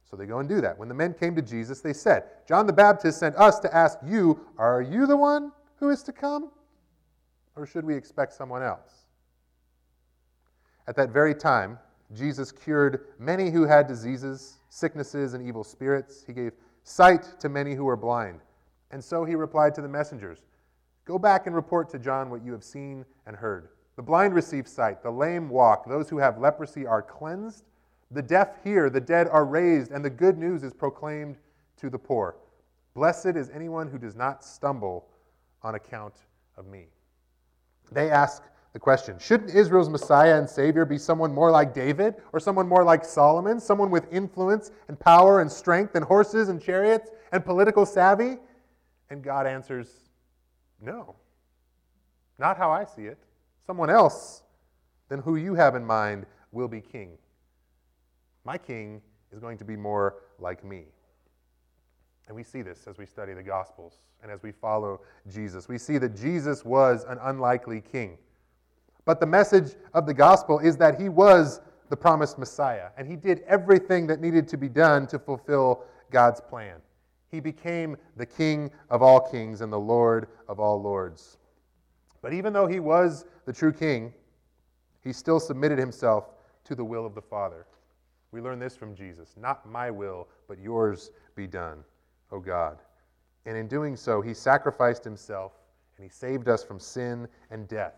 So 0.04 0.14
they 0.14 0.26
go 0.26 0.40
and 0.40 0.46
do 0.46 0.60
that. 0.60 0.78
When 0.78 0.90
the 0.90 0.94
men 0.94 1.14
came 1.14 1.34
to 1.36 1.40
Jesus, 1.40 1.80
they 1.80 1.94
said, 1.94 2.24
John 2.46 2.66
the 2.66 2.72
Baptist 2.74 3.18
sent 3.18 3.34
us 3.36 3.58
to 3.60 3.74
ask 3.74 3.96
you, 4.04 4.44
Are 4.58 4.82
you 4.82 5.06
the 5.06 5.16
one 5.16 5.52
who 5.76 5.88
is 5.88 6.02
to 6.02 6.12
come, 6.12 6.50
or 7.56 7.64
should 7.64 7.86
we 7.86 7.94
expect 7.94 8.34
someone 8.34 8.62
else? 8.62 9.06
At 10.86 10.96
that 10.96 11.08
very 11.08 11.34
time, 11.34 11.78
Jesus 12.14 12.52
cured 12.52 13.06
many 13.18 13.48
who 13.48 13.64
had 13.64 13.86
diseases, 13.86 14.58
sicknesses, 14.68 15.32
and 15.32 15.42
evil 15.42 15.64
spirits. 15.64 16.24
He 16.26 16.34
gave 16.34 16.52
sight 16.84 17.40
to 17.40 17.48
many 17.48 17.74
who 17.74 17.86
were 17.86 17.96
blind. 17.96 18.40
And 18.90 19.02
so 19.02 19.24
he 19.24 19.34
replied 19.34 19.74
to 19.76 19.82
the 19.82 19.88
messengers 19.88 20.42
Go 21.04 21.18
back 21.18 21.46
and 21.46 21.54
report 21.54 21.88
to 21.90 21.98
John 21.98 22.30
what 22.30 22.44
you 22.44 22.52
have 22.52 22.64
seen 22.64 23.04
and 23.26 23.36
heard. 23.36 23.68
The 23.94 24.02
blind 24.02 24.34
receive 24.34 24.68
sight, 24.68 25.02
the 25.02 25.10
lame 25.10 25.48
walk, 25.48 25.88
those 25.88 26.08
who 26.08 26.18
have 26.18 26.38
leprosy 26.38 26.86
are 26.86 27.00
cleansed, 27.00 27.64
the 28.10 28.22
deaf 28.22 28.62
hear, 28.62 28.90
the 28.90 29.00
dead 29.00 29.28
are 29.28 29.44
raised, 29.44 29.90
and 29.90 30.04
the 30.04 30.10
good 30.10 30.36
news 30.36 30.62
is 30.62 30.74
proclaimed 30.74 31.36
to 31.78 31.88
the 31.88 31.98
poor. 31.98 32.36
Blessed 32.94 33.36
is 33.36 33.50
anyone 33.50 33.88
who 33.88 33.98
does 33.98 34.14
not 34.14 34.44
stumble 34.44 35.08
on 35.62 35.74
account 35.74 36.14
of 36.56 36.66
me. 36.66 36.86
They 37.92 38.10
ask 38.10 38.42
the 38.72 38.78
question 38.78 39.18
Shouldn't 39.18 39.54
Israel's 39.54 39.88
Messiah 39.88 40.38
and 40.38 40.48
Savior 40.48 40.84
be 40.84 40.98
someone 40.98 41.32
more 41.32 41.50
like 41.50 41.72
David 41.72 42.16
or 42.32 42.40
someone 42.40 42.68
more 42.68 42.84
like 42.84 43.04
Solomon, 43.04 43.60
someone 43.60 43.90
with 43.90 44.12
influence 44.12 44.70
and 44.88 44.98
power 44.98 45.40
and 45.40 45.50
strength 45.50 45.94
and 45.94 46.04
horses 46.04 46.48
and 46.48 46.60
chariots 46.60 47.10
and 47.32 47.44
political 47.44 47.86
savvy? 47.86 48.38
And 49.10 49.22
God 49.22 49.46
answers, 49.46 49.88
no. 50.80 51.16
Not 52.38 52.56
how 52.56 52.70
I 52.70 52.84
see 52.84 53.06
it. 53.06 53.18
Someone 53.66 53.90
else 53.90 54.42
than 55.08 55.20
who 55.20 55.36
you 55.36 55.54
have 55.54 55.74
in 55.74 55.84
mind 55.84 56.26
will 56.52 56.68
be 56.68 56.80
king. 56.80 57.18
My 58.44 58.58
king 58.58 59.00
is 59.32 59.38
going 59.38 59.58
to 59.58 59.64
be 59.64 59.76
more 59.76 60.16
like 60.38 60.64
me. 60.64 60.84
And 62.26 62.36
we 62.36 62.42
see 62.42 62.62
this 62.62 62.86
as 62.86 62.98
we 62.98 63.06
study 63.06 63.32
the 63.34 63.42
Gospels 63.42 63.98
and 64.22 64.30
as 64.30 64.42
we 64.42 64.52
follow 64.52 65.00
Jesus. 65.28 65.68
We 65.68 65.78
see 65.78 65.98
that 65.98 66.16
Jesus 66.16 66.64
was 66.64 67.04
an 67.04 67.18
unlikely 67.22 67.80
king. 67.80 68.18
But 69.04 69.20
the 69.20 69.26
message 69.26 69.76
of 69.94 70.06
the 70.06 70.14
Gospel 70.14 70.58
is 70.58 70.76
that 70.78 71.00
he 71.00 71.08
was 71.08 71.60
the 71.88 71.96
promised 71.96 72.36
Messiah, 72.36 72.88
and 72.98 73.06
he 73.06 73.14
did 73.14 73.42
everything 73.46 74.08
that 74.08 74.20
needed 74.20 74.48
to 74.48 74.56
be 74.56 74.68
done 74.68 75.06
to 75.06 75.20
fulfill 75.20 75.84
God's 76.10 76.40
plan. 76.40 76.76
He 77.30 77.40
became 77.40 77.96
the 78.16 78.26
King 78.26 78.70
of 78.90 79.02
all 79.02 79.20
kings 79.20 79.60
and 79.60 79.72
the 79.72 79.78
Lord 79.78 80.28
of 80.48 80.60
all 80.60 80.80
lords. 80.80 81.38
But 82.22 82.32
even 82.32 82.52
though 82.52 82.66
he 82.66 82.80
was 82.80 83.24
the 83.44 83.52
true 83.52 83.72
King, 83.72 84.12
he 85.02 85.12
still 85.12 85.40
submitted 85.40 85.78
himself 85.78 86.30
to 86.64 86.74
the 86.74 86.84
will 86.84 87.06
of 87.06 87.14
the 87.14 87.22
Father. 87.22 87.66
We 88.32 88.40
learn 88.40 88.58
this 88.58 88.76
from 88.76 88.94
Jesus 88.94 89.34
Not 89.36 89.68
my 89.70 89.90
will, 89.90 90.28
but 90.48 90.58
yours 90.58 91.10
be 91.34 91.46
done, 91.46 91.84
O 92.32 92.40
God. 92.40 92.78
And 93.44 93.56
in 93.56 93.68
doing 93.68 93.96
so, 93.96 94.20
he 94.20 94.34
sacrificed 94.34 95.04
himself 95.04 95.52
and 95.96 96.04
he 96.04 96.10
saved 96.10 96.48
us 96.48 96.64
from 96.64 96.78
sin 96.78 97.28
and 97.50 97.66
death. 97.68 97.94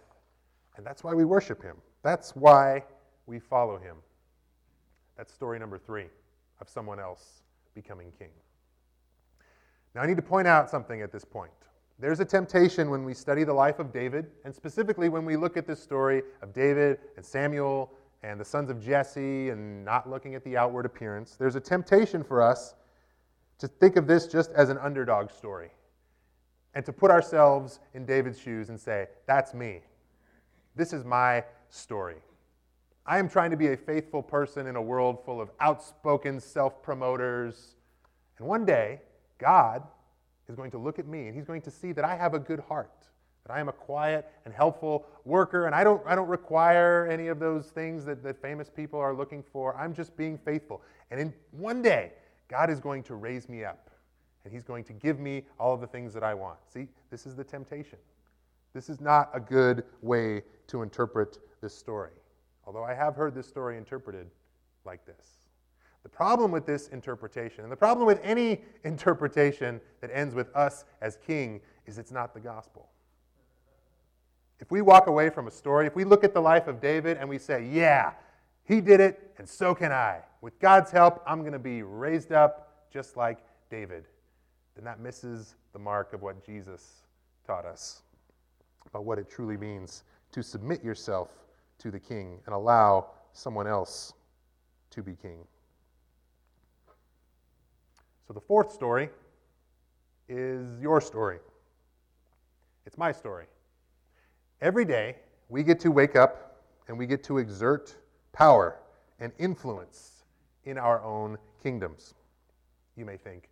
And 0.77 0.87
that's 0.87 1.03
why 1.03 1.15
we 1.15 1.25
worship 1.25 1.63
him. 1.63 1.77
That's 2.03 2.37
why 2.37 2.85
we 3.27 3.39
follow 3.39 3.79
him. 3.79 3.97
That's 5.17 5.33
story 5.33 5.59
number 5.59 5.79
three 5.79 6.07
of 6.61 6.69
someone 6.69 7.01
else 7.01 7.43
becoming 7.75 8.13
king. 8.19 8.31
Now, 9.95 10.03
I 10.03 10.07
need 10.07 10.17
to 10.17 10.23
point 10.23 10.47
out 10.47 10.71
something 10.71 11.03
at 11.03 11.13
this 11.13 11.25
point. 11.25 11.51
There's 11.99 12.21
a 12.21 12.25
temptation 12.25 12.91
when 12.91 13.05
we 13.05 13.13
study 13.13 13.43
the 13.43 13.53
life 13.53 13.81
of 13.81 13.93
David, 13.93 14.27
and 14.45 14.55
specifically 14.55 15.09
when 15.09 15.25
we 15.25 15.37
look 15.37 15.57
at 15.57 15.67
this 15.67 15.83
story 15.83 16.23
of 16.43 16.53
David 16.53 16.99
and 17.17 17.25
Samuel 17.25 17.93
and 18.23 18.41
the 18.41 18.45
sons 18.45 18.71
of 18.71 18.81
Jesse 18.81 19.51
and 19.51 19.85
not 19.85 20.09
looking 20.09 20.35
at 20.35 20.45
the 20.45 20.57
outward 20.57 20.87
appearance, 20.87 21.37
there's 21.37 21.57
a 21.57 21.61
temptation 21.61 22.23
for 22.23 22.41
us 22.41 22.77
to 23.59 23.67
think 23.67 23.97
of 23.97 24.07
this 24.07 24.27
just 24.27 24.53
as 24.53 24.71
an 24.71 24.79
underdog 24.79 25.31
story 25.31 25.71
and 26.75 26.85
to 26.85 26.93
put 26.93 27.11
ourselves 27.11 27.81
in 27.95 28.07
David's 28.07 28.39
shoes 28.39 28.69
and 28.69 28.79
say, 28.79 29.09
That's 29.27 29.53
me. 29.55 29.81
This 30.77 30.93
is 30.93 31.05
my 31.05 31.43
story. 31.71 32.17
I 33.05 33.19
am 33.19 33.29
trying 33.29 33.51
to 33.51 33.57
be 33.57 33.69
a 33.69 33.77
faithful 33.77 34.23
person 34.23 34.69
in 34.69 34.77
a 34.77 34.83
world 34.83 35.25
full 35.25 35.41
of 35.41 35.51
outspoken 35.59 36.39
self 36.39 36.81
promoters. 36.83 37.75
And 38.39 38.47
one 38.47 38.65
day, 38.65 39.01
God 39.39 39.83
is 40.49 40.57
going 40.57 40.71
to 40.73 40.79
look 40.79 40.99
at 40.99 41.07
me 41.07 41.27
and 41.27 41.35
he's 41.35 41.45
going 41.45 41.63
to 41.63 41.71
see 41.71 41.93
that 41.93 42.05
I 42.05 42.17
have 42.17 42.35
a 42.35 42.39
good 42.39 42.61
heart, 42.61 43.07
that 43.47 43.53
I 43.53 43.61
am 43.61 43.69
a 43.69 43.73
quiet 43.73 44.31
and 44.45 44.53
helpful 44.53 45.07
worker, 45.25 45.67
and 45.67 45.75
I 45.75 45.85
don't, 45.85 46.03
I 46.07 46.15
don't 46.15 46.29
require 46.29 47.09
any 47.11 47.29
of 47.29 47.39
those 47.39 47.67
things 47.67 48.05
that, 48.05 48.23
that 48.23 48.41
famous 48.41 48.69
people 48.69 48.99
are 48.99 49.15
looking 49.15 49.43
for. 49.43 49.77
I'm 49.77 49.95
just 49.95 50.17
being 50.17 50.39
faithful. 50.39 50.83
And 51.11 51.21
in 51.21 51.33
one 51.53 51.83
day, 51.83 52.13
God 52.49 52.71
is 52.71 52.81
going 52.81 53.03
to 53.05 53.15
raise 53.15 53.49
me 53.49 53.65
up 53.65 53.91
and 54.45 54.53
he's 54.53 54.65
going 54.65 54.85
to 54.85 54.93
give 54.93 55.19
me 55.19 55.45
all 55.59 55.75
of 55.75 55.81
the 55.81 55.87
things 55.87 56.15
that 56.15 56.23
I 56.23 56.33
want. 56.35 56.59
See, 56.73 56.89
this 57.11 57.27
is 57.27 57.37
the 57.37 57.45
temptation. 57.45 57.99
This 58.73 58.89
is 58.89 59.01
not 59.01 59.31
a 59.35 59.41
good 59.41 59.85
way 60.03 60.43
to 60.69 60.83
interpret 60.83 61.39
this 61.61 61.75
story, 61.75 62.13
although 62.67 62.85
I 62.85 62.95
have 62.95 63.17
heard 63.17 63.35
this 63.35 63.47
story 63.47 63.77
interpreted 63.77 64.29
like 64.85 65.05
this. 65.05 65.38
The 66.09 66.17
problem 66.17 66.51
with 66.51 66.65
this 66.65 66.89
interpretation, 66.89 67.65
and 67.65 67.71
the 67.71 67.77
problem 67.77 68.07
with 68.07 68.19
any 68.23 68.63
interpretation 68.85 69.79
that 70.01 70.11
ends 70.11 70.35
with 70.35 70.55
us 70.57 70.87
as 71.03 71.19
king, 71.27 71.61
is 71.87 71.99
it's 71.99 72.11
not 72.11 72.33
the 72.33 72.41
gospel. 72.41 72.89
If 74.59 74.71
we 74.71 74.81
walk 74.81 75.07
away 75.07 75.29
from 75.29 75.47
a 75.49 75.51
story, 75.51 75.87
if 75.87 75.95
we 75.95 76.05
look 76.05 76.25
at 76.25 76.33
the 76.33 76.41
life 76.41 76.67
of 76.67 76.81
David 76.81 77.19
and 77.19 77.29
we 77.29 77.37
say, 77.37 77.63
yeah, 77.71 78.13
he 78.65 78.81
did 78.81 79.01
it, 79.01 79.35
and 79.37 79.47
so 79.47 79.75
can 79.75 79.93
I. 79.93 80.21
With 80.41 80.59
God's 80.61 80.91
help, 80.91 81.23
I'm 81.27 81.41
going 81.41 81.53
to 81.53 81.59
be 81.59 81.83
raised 81.83 82.33
up 82.33 82.89
just 82.91 83.19
like 83.19 83.41
David. 83.71 84.07
Then 84.77 84.87
that 84.87 85.01
misses 85.01 85.57
the 85.75 85.79
mark 85.79 86.15
of 86.15 86.23
what 86.23 86.43
Jesus 86.43 87.03
taught 87.47 87.67
us 87.67 88.01
about 88.87 89.05
what 89.05 89.19
it 89.19 89.29
truly 89.29 89.59
means 89.59 90.05
to 90.33 90.43
submit 90.43 90.83
yourself 90.83 91.29
to 91.81 91.91
the 91.91 92.01
king 92.01 92.41
and 92.47 92.55
allow 92.55 93.09
someone 93.35 93.67
else 93.67 94.15
to 94.91 95.03
be 95.03 95.15
king. 95.15 95.45
So 98.29 98.35
the 98.35 98.41
fourth 98.43 98.71
story 98.73 99.09
is 100.29 100.67
your 100.83 101.01
story. 101.01 101.39
It's 102.85 102.99
my 102.99 103.11
story. 103.11 103.47
Every 104.61 104.85
day, 104.85 105.17
we 105.49 105.63
get 105.63 105.81
to 105.81 105.91
wake 105.91 106.15
up 106.15 106.63
and 106.89 106.99
we 106.99 107.07
get 107.07 107.25
to 107.25 107.39
exert 107.39 107.97
power 108.33 108.81
and 109.19 109.33
influence 109.39 110.25
in 110.65 110.77
our 110.77 111.03
own 111.03 111.39
kingdoms. 111.63 112.13
You 112.97 113.07
may 113.07 113.17
think, 113.17 113.49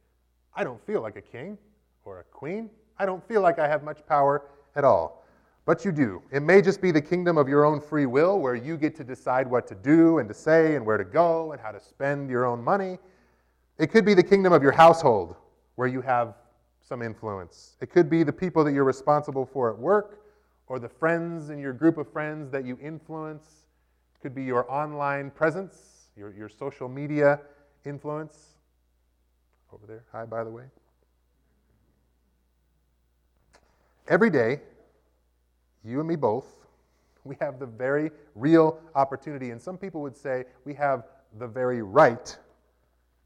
I 0.54 0.62
don't 0.62 0.84
feel 0.86 1.00
like 1.00 1.16
a 1.16 1.22
king 1.22 1.56
or 2.04 2.20
a 2.20 2.24
queen. 2.24 2.68
I 2.98 3.06
don't 3.06 3.26
feel 3.26 3.40
like 3.40 3.58
I 3.58 3.66
have 3.66 3.82
much 3.82 4.06
power 4.06 4.42
at 4.74 4.84
all. 4.84 5.24
But 5.64 5.86
you 5.86 5.90
do. 5.92 6.20
It 6.30 6.42
may 6.42 6.60
just 6.60 6.82
be 6.82 6.90
the 6.90 7.00
kingdom 7.00 7.38
of 7.38 7.48
your 7.48 7.64
own 7.64 7.80
free 7.80 8.04
will 8.04 8.40
where 8.40 8.54
you 8.54 8.76
get 8.76 8.94
to 8.96 9.04
decide 9.04 9.50
what 9.50 9.66
to 9.68 9.74
do 9.74 10.18
and 10.18 10.28
to 10.28 10.34
say 10.34 10.76
and 10.76 10.84
where 10.84 10.98
to 10.98 11.04
go 11.04 11.52
and 11.52 11.60
how 11.62 11.70
to 11.72 11.80
spend 11.80 12.28
your 12.28 12.44
own 12.44 12.62
money. 12.62 12.98
It 13.78 13.90
could 13.90 14.04
be 14.04 14.14
the 14.14 14.22
kingdom 14.22 14.52
of 14.52 14.62
your 14.62 14.72
household 14.72 15.36
where 15.74 15.88
you 15.88 16.00
have 16.00 16.34
some 16.80 17.02
influence. 17.02 17.76
It 17.80 17.90
could 17.90 18.08
be 18.08 18.22
the 18.22 18.32
people 18.32 18.64
that 18.64 18.72
you're 18.72 18.84
responsible 18.84 19.44
for 19.44 19.70
at 19.70 19.78
work 19.78 20.22
or 20.66 20.78
the 20.78 20.88
friends 20.88 21.50
in 21.50 21.58
your 21.58 21.72
group 21.72 21.98
of 21.98 22.10
friends 22.10 22.50
that 22.50 22.64
you 22.64 22.78
influence. 22.80 23.66
It 24.14 24.22
could 24.22 24.34
be 24.34 24.44
your 24.44 24.70
online 24.70 25.30
presence, 25.30 26.08
your, 26.16 26.32
your 26.32 26.48
social 26.48 26.88
media 26.88 27.40
influence. 27.84 28.54
Over 29.72 29.86
there. 29.86 30.04
Hi, 30.12 30.24
by 30.24 30.42
the 30.42 30.50
way. 30.50 30.64
Every 34.08 34.30
day, 34.30 34.60
you 35.84 35.98
and 35.98 36.08
me 36.08 36.16
both, 36.16 36.46
we 37.24 37.36
have 37.40 37.58
the 37.58 37.66
very 37.66 38.10
real 38.34 38.80
opportunity, 38.94 39.50
and 39.50 39.60
some 39.60 39.76
people 39.76 40.00
would 40.00 40.16
say 40.16 40.44
we 40.64 40.72
have 40.74 41.04
the 41.38 41.46
very 41.46 41.82
right 41.82 42.38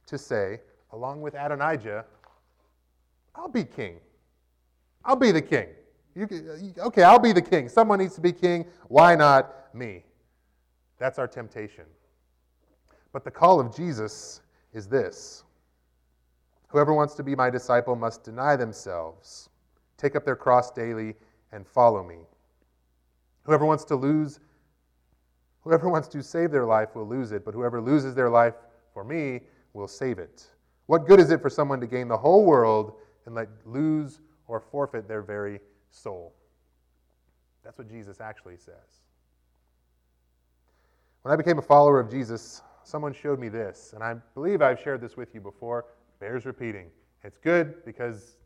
to 0.07 0.19
say, 0.19 0.61
along 0.93 1.21
with 1.23 1.35
Adonijah, 1.35 2.05
I'll 3.35 3.49
be 3.49 3.65
king. 3.65 3.97
I'll 5.05 5.17
be 5.17 5.33
the 5.33 5.43
king. 5.43 5.69
You, 6.15 6.25
uh, 6.25 6.87
okay, 6.87 7.03
I'll 7.03 7.19
be 7.19 7.33
the 7.33 7.43
king. 7.43 7.69
Someone 7.69 8.01
needs 8.01 8.15
to 8.17 8.21
be 8.21 8.33
king. 8.33 8.67
Why 8.89 9.15
not 9.15 9.75
me? 9.75 10.05
That's 10.99 11.19
our 11.19 11.29
temptation. 11.29 11.85
But 13.13 13.25
the 13.25 13.31
call 13.31 13.61
of 13.61 13.75
Jesus 13.75 14.41
is 14.73 14.87
this 14.87 15.45
Whoever 16.69 16.95
wants 16.95 17.15
to 17.15 17.23
be 17.23 17.35
my 17.35 17.51
disciple 17.51 17.97
must 17.97 18.23
deny 18.23 18.57
themselves, 18.57 19.49
take 19.97 20.15
up 20.15 20.25
their 20.25 20.37
cross 20.37 20.71
daily, 20.71 21.15
and 21.53 21.67
follow 21.67 22.05
me. 22.05 22.19
Whoever 23.43 23.65
wants 23.67 23.85
to 23.85 23.97
lose, 23.97 24.39
whoever 25.63 25.89
wants 25.89 26.07
to 26.09 26.23
save 26.23 26.51
their 26.53 26.67
life 26.67 26.95
will 26.95 27.09
lose 27.09 27.33
it, 27.33 27.45
but 27.45 27.55
whoever 27.55 27.81
loses 27.81 28.15
their 28.15 28.31
life 28.31 28.55
for 28.95 29.03
me 29.03 29.41
will 29.73 29.89
save 29.89 30.19
it. 30.19 30.47
What 30.87 31.07
good 31.07 31.21
is 31.21 31.31
it 31.31 31.41
for 31.41 31.51
someone 31.51 31.81
to 31.81 31.87
gain 31.87 32.09
the 32.09 32.17
whole 32.17 32.45
world 32.45 32.95
and 33.27 33.35
let 33.35 33.49
lose 33.65 34.21
or 34.49 34.61
forfeit 34.61 35.07
their 35.07 35.23
very 35.23 35.61
soul? 35.91 36.35
That's 37.65 37.79
what 37.79 37.89
Jesus 37.89 38.21
actually 38.21 38.57
says. 38.57 39.03
When 41.23 41.33
I 41.33 41.37
became 41.37 41.59
a 41.59 41.63
follower 41.63 42.01
of 42.01 42.11
Jesus, 42.11 42.63
someone 42.83 43.13
showed 43.13 43.39
me 43.39 43.49
this, 43.49 43.93
and 43.95 44.03
I 44.03 44.15
believe 44.35 44.63
I've 44.63 44.81
shared 44.81 45.01
this 45.01 45.17
with 45.17 45.35
you 45.35 45.41
before. 45.41 45.85
Bears 46.19 46.47
repeating. 46.47 46.87
It's 47.23 47.39
good 47.39 47.85
because 47.85 48.37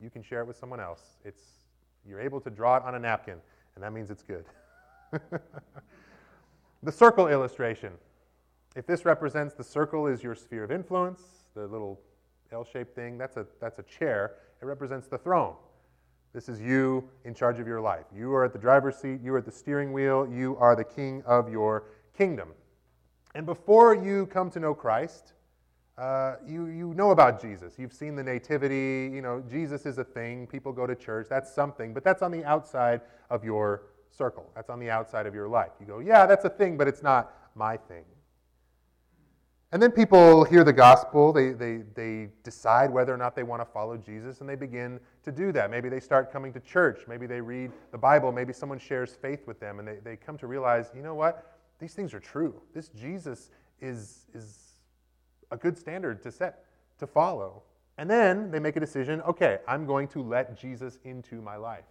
you 0.00 0.08
can 0.10 0.22
share 0.22 0.40
it 0.40 0.46
with 0.46 0.56
someone 0.56 0.80
else. 0.80 1.18
It's 1.24 1.42
you're 2.08 2.20
able 2.20 2.40
to 2.40 2.50
draw 2.50 2.76
it 2.76 2.82
on 2.84 2.94
a 2.94 2.98
napkin 2.98 3.38
and 3.74 3.84
that 3.84 3.92
means 3.92 4.10
it's 4.10 4.22
good. 4.22 4.44
the 6.82 6.92
circle 6.92 7.28
illustration. 7.28 7.92
If 8.74 8.86
this 8.86 9.04
represents 9.04 9.54
the 9.54 9.64
circle 9.64 10.06
is 10.06 10.22
your 10.22 10.34
sphere 10.34 10.64
of 10.64 10.70
influence, 10.70 11.22
the 11.54 11.66
little 11.66 12.00
L-shaped 12.52 12.94
thing, 12.94 13.18
that's 13.18 13.36
a, 13.36 13.46
that's 13.60 13.78
a 13.78 13.82
chair. 13.82 14.36
It 14.60 14.64
represents 14.64 15.08
the 15.08 15.18
throne. 15.18 15.54
This 16.32 16.48
is 16.48 16.60
you 16.60 17.08
in 17.24 17.34
charge 17.34 17.58
of 17.58 17.66
your 17.66 17.80
life. 17.80 18.06
You 18.14 18.32
are 18.32 18.44
at 18.44 18.52
the 18.52 18.58
driver's 18.58 18.96
seat, 18.96 19.20
you 19.22 19.34
are 19.34 19.38
at 19.38 19.44
the 19.44 19.52
steering 19.52 19.92
wheel, 19.92 20.26
you 20.26 20.56
are 20.56 20.74
the 20.74 20.84
king 20.84 21.22
of 21.26 21.50
your 21.50 21.84
kingdom. 22.16 22.48
And 23.34 23.44
before 23.44 23.94
you 23.94 24.26
come 24.26 24.50
to 24.50 24.60
know 24.60 24.74
Christ, 24.74 25.34
uh, 25.98 26.36
you, 26.46 26.66
you 26.66 26.94
know 26.94 27.10
about 27.10 27.40
Jesus. 27.40 27.74
You've 27.78 27.92
seen 27.92 28.16
the 28.16 28.22
nativity. 28.22 29.14
You 29.14 29.20
know, 29.20 29.42
Jesus 29.48 29.84
is 29.84 29.98
a 29.98 30.04
thing. 30.04 30.46
People 30.46 30.72
go 30.72 30.86
to 30.86 30.94
church. 30.94 31.26
That's 31.28 31.52
something. 31.52 31.92
But 31.92 32.02
that's 32.02 32.22
on 32.22 32.30
the 32.30 32.44
outside 32.44 33.02
of 33.30 33.44
your 33.44 33.82
circle. 34.10 34.50
That's 34.54 34.70
on 34.70 34.80
the 34.80 34.90
outside 34.90 35.26
of 35.26 35.34
your 35.34 35.48
life. 35.48 35.72
You 35.80 35.86
go, 35.86 35.98
yeah, 35.98 36.26
that's 36.26 36.44
a 36.44 36.50
thing, 36.50 36.76
but 36.76 36.88
it's 36.88 37.02
not 37.02 37.34
my 37.54 37.76
thing. 37.76 38.04
And 39.72 39.82
then 39.82 39.90
people 39.90 40.44
hear 40.44 40.64
the 40.64 40.72
gospel. 40.72 41.32
They, 41.32 41.52
they, 41.52 41.78
they 41.94 42.28
decide 42.44 42.90
whether 42.90 43.12
or 43.12 43.16
not 43.16 43.34
they 43.34 43.42
want 43.42 43.62
to 43.62 43.64
follow 43.64 43.96
Jesus, 43.96 44.40
and 44.40 44.48
they 44.48 44.54
begin 44.54 45.00
to 45.24 45.32
do 45.32 45.50
that. 45.52 45.70
Maybe 45.70 45.88
they 45.88 46.00
start 46.00 46.30
coming 46.30 46.52
to 46.52 46.60
church. 46.60 47.00
Maybe 47.08 47.26
they 47.26 47.40
read 47.40 47.72
the 47.90 47.96
Bible. 47.96 48.32
Maybe 48.32 48.52
someone 48.52 48.78
shares 48.78 49.14
faith 49.14 49.46
with 49.46 49.58
them, 49.60 49.78
and 49.78 49.88
they, 49.88 49.96
they 50.04 50.16
come 50.16 50.36
to 50.38 50.46
realize, 50.46 50.90
you 50.94 51.02
know 51.02 51.14
what? 51.14 51.56
These 51.78 51.94
things 51.94 52.12
are 52.12 52.20
true. 52.20 52.60
This 52.74 52.88
Jesus 52.88 53.50
is, 53.80 54.26
is 54.34 54.74
a 55.50 55.56
good 55.56 55.78
standard 55.78 56.22
to 56.22 56.30
set, 56.30 56.64
to 56.98 57.06
follow. 57.06 57.62
And 57.96 58.10
then 58.10 58.50
they 58.50 58.58
make 58.58 58.76
a 58.76 58.80
decision 58.80 59.22
okay, 59.22 59.58
I'm 59.66 59.86
going 59.86 60.06
to 60.08 60.22
let 60.22 60.54
Jesus 60.56 60.98
into 61.04 61.40
my 61.40 61.56
life. 61.56 61.84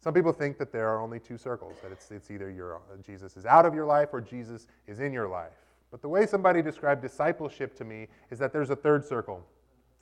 Some 0.00 0.14
people 0.14 0.32
think 0.32 0.58
that 0.58 0.72
there 0.72 0.88
are 0.88 1.00
only 1.00 1.18
two 1.18 1.36
circles, 1.36 1.76
that 1.82 1.92
it's, 1.92 2.10
it's 2.10 2.30
either 2.30 2.50
your, 2.50 2.80
Jesus 3.04 3.36
is 3.36 3.44
out 3.44 3.66
of 3.66 3.74
your 3.74 3.86
life 3.86 4.10
or 4.12 4.20
Jesus 4.20 4.66
is 4.86 5.00
in 5.00 5.12
your 5.12 5.28
life. 5.28 5.52
But 5.94 6.02
the 6.02 6.08
way 6.08 6.26
somebody 6.26 6.60
described 6.60 7.02
discipleship 7.02 7.76
to 7.76 7.84
me 7.84 8.08
is 8.32 8.40
that 8.40 8.52
there's 8.52 8.70
a 8.70 8.74
third 8.74 9.04
circle. 9.04 9.46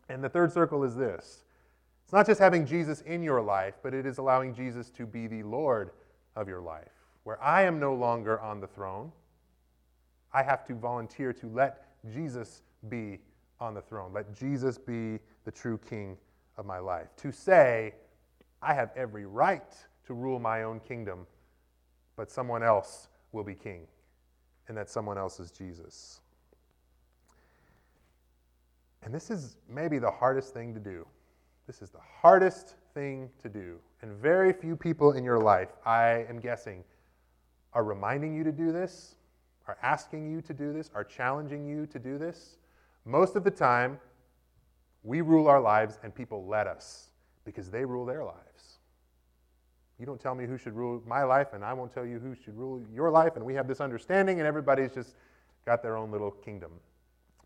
And 0.09 0.25
the 0.25 0.29
third 0.31 0.51
circle 0.51 0.85
is 0.85 0.97
this 0.97 1.45
it's 2.03 2.15
not 2.15 2.25
just 2.25 2.41
having 2.41 2.65
Jesus 2.65 3.03
in 3.03 3.23
your 3.23 3.43
life, 3.43 3.75
but 3.83 3.93
it 3.93 4.07
is 4.07 4.17
allowing 4.17 4.55
Jesus 4.55 4.89
to 4.93 5.05
be 5.05 5.27
the 5.27 5.43
Lord 5.43 5.91
of 6.35 6.49
your 6.49 6.63
life, 6.63 6.93
where 7.25 7.39
I 7.43 7.65
am 7.65 7.79
no 7.79 7.93
longer 7.93 8.41
on 8.41 8.59
the 8.59 8.67
throne. 8.67 9.13
I 10.33 10.43
have 10.43 10.65
to 10.69 10.75
volunteer 10.75 11.31
to 11.35 11.47
let 11.49 11.85
Jesus 12.11 12.63
be 12.89 13.19
on 13.61 13.75
the 13.75 13.83
throne. 13.83 14.15
Let 14.15 14.35
Jesus 14.35 14.79
be 14.79 15.19
the 15.45 15.51
true 15.53 15.79
king 15.91 16.17
of 16.57 16.65
my 16.65 16.79
life. 16.79 17.09
To 17.19 17.31
say, 17.31 17.97
I 18.63 18.73
have 18.73 18.93
every 18.97 19.27
right 19.27 19.75
to 20.07 20.15
rule 20.15 20.39
my 20.39 20.63
own 20.63 20.81
kingdom, 20.81 21.27
but 22.17 22.31
someone 22.31 22.63
else 22.63 23.09
will 23.33 23.45
be 23.45 23.55
king, 23.55 23.87
and 24.68 24.77
that 24.77 24.88
someone 24.88 25.18
else 25.18 25.40
is 25.40 25.51
Jesus. 25.51 26.20
And 29.03 29.12
this 29.12 29.31
is 29.31 29.57
maybe 29.68 29.98
the 29.98 30.11
hardest 30.11 30.55
thing 30.55 30.72
to 30.75 30.81
do. 30.81 31.07
This 31.66 31.83
is 31.83 31.90
the 31.90 32.01
hardest 32.20 32.77
thing 32.94 33.31
to 33.42 33.48
do. 33.48 33.79
And 34.01 34.12
very 34.12 34.53
few 34.53 34.77
people 34.77 35.12
in 35.12 35.25
your 35.25 35.38
life, 35.38 35.70
I 35.85 36.25
am 36.29 36.38
guessing, 36.38 36.85
are 37.72 37.85
reminding 37.85 38.35
you 38.35 38.44
to 38.44 38.53
do 38.53 38.70
this 38.72 39.16
are 39.66 39.79
asking 39.83 40.31
you 40.31 40.40
to 40.42 40.55
do 40.55 40.72
this, 40.72 40.90
are 40.94 41.05
challenging 41.05 41.66
you 41.66 41.87
to 41.87 41.98
do 41.98 42.18
this, 42.18 42.57
most 43.05 43.37
of 43.37 43.44
the 43.44 43.51
time, 43.51 43.98
we 45.03 45.20
rule 45.20 45.48
our 45.48 45.61
lives 45.61 45.98
and 46.03 46.14
people 46.14 46.46
let 46.46 46.66
us 46.66 47.11
because 47.44 47.70
they 47.70 47.85
rule 47.85 48.05
their 48.05 48.25
lives. 48.25 48.72
You 49.99 50.07
don't 50.07 50.21
tell 50.21 50.35
me 50.35 50.47
who 50.47 50.59
should 50.59 50.75
rule 50.75 51.03
my 51.07 51.23
life, 51.23 51.49
and 51.53 51.65
I 51.65 51.73
won't 51.73 51.93
tell 51.93 52.05
you 52.05 52.19
who 52.19 52.35
should 52.35 52.57
rule 52.57 52.83
your 52.93 53.11
life, 53.11 53.37
and 53.37 53.45
we 53.45 53.55
have 53.55 53.69
this 53.69 53.81
understanding, 53.81 54.41
and 54.41 54.47
everybody's 54.47 54.93
just 54.93 55.15
got 55.65 55.83
their 55.83 55.97
own 55.97 56.11
little 56.11 56.31
kingdom. 56.31 56.73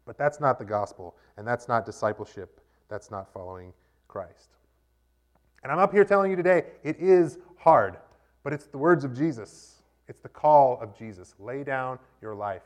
But 0.06 0.16
that's 0.16 0.40
not 0.40 0.58
the 0.58 0.64
gospel, 0.64 1.16
and 1.36 1.46
that's 1.46 1.68
not 1.68 1.84
discipleship. 1.84 2.60
That's 2.88 3.10
not 3.10 3.32
following 3.32 3.72
Christ. 4.08 4.50
And 5.62 5.72
I'm 5.72 5.78
up 5.78 5.92
here 5.92 6.04
telling 6.04 6.30
you 6.30 6.36
today, 6.36 6.64
it 6.84 6.96
is 6.98 7.38
hard, 7.58 7.96
but 8.44 8.52
it's 8.52 8.66
the 8.66 8.78
words 8.78 9.04
of 9.04 9.16
Jesus. 9.16 9.82
It's 10.08 10.20
the 10.20 10.28
call 10.28 10.78
of 10.80 10.96
Jesus. 10.96 11.34
Lay 11.38 11.64
down 11.64 11.98
your 12.22 12.34
life. 12.34 12.62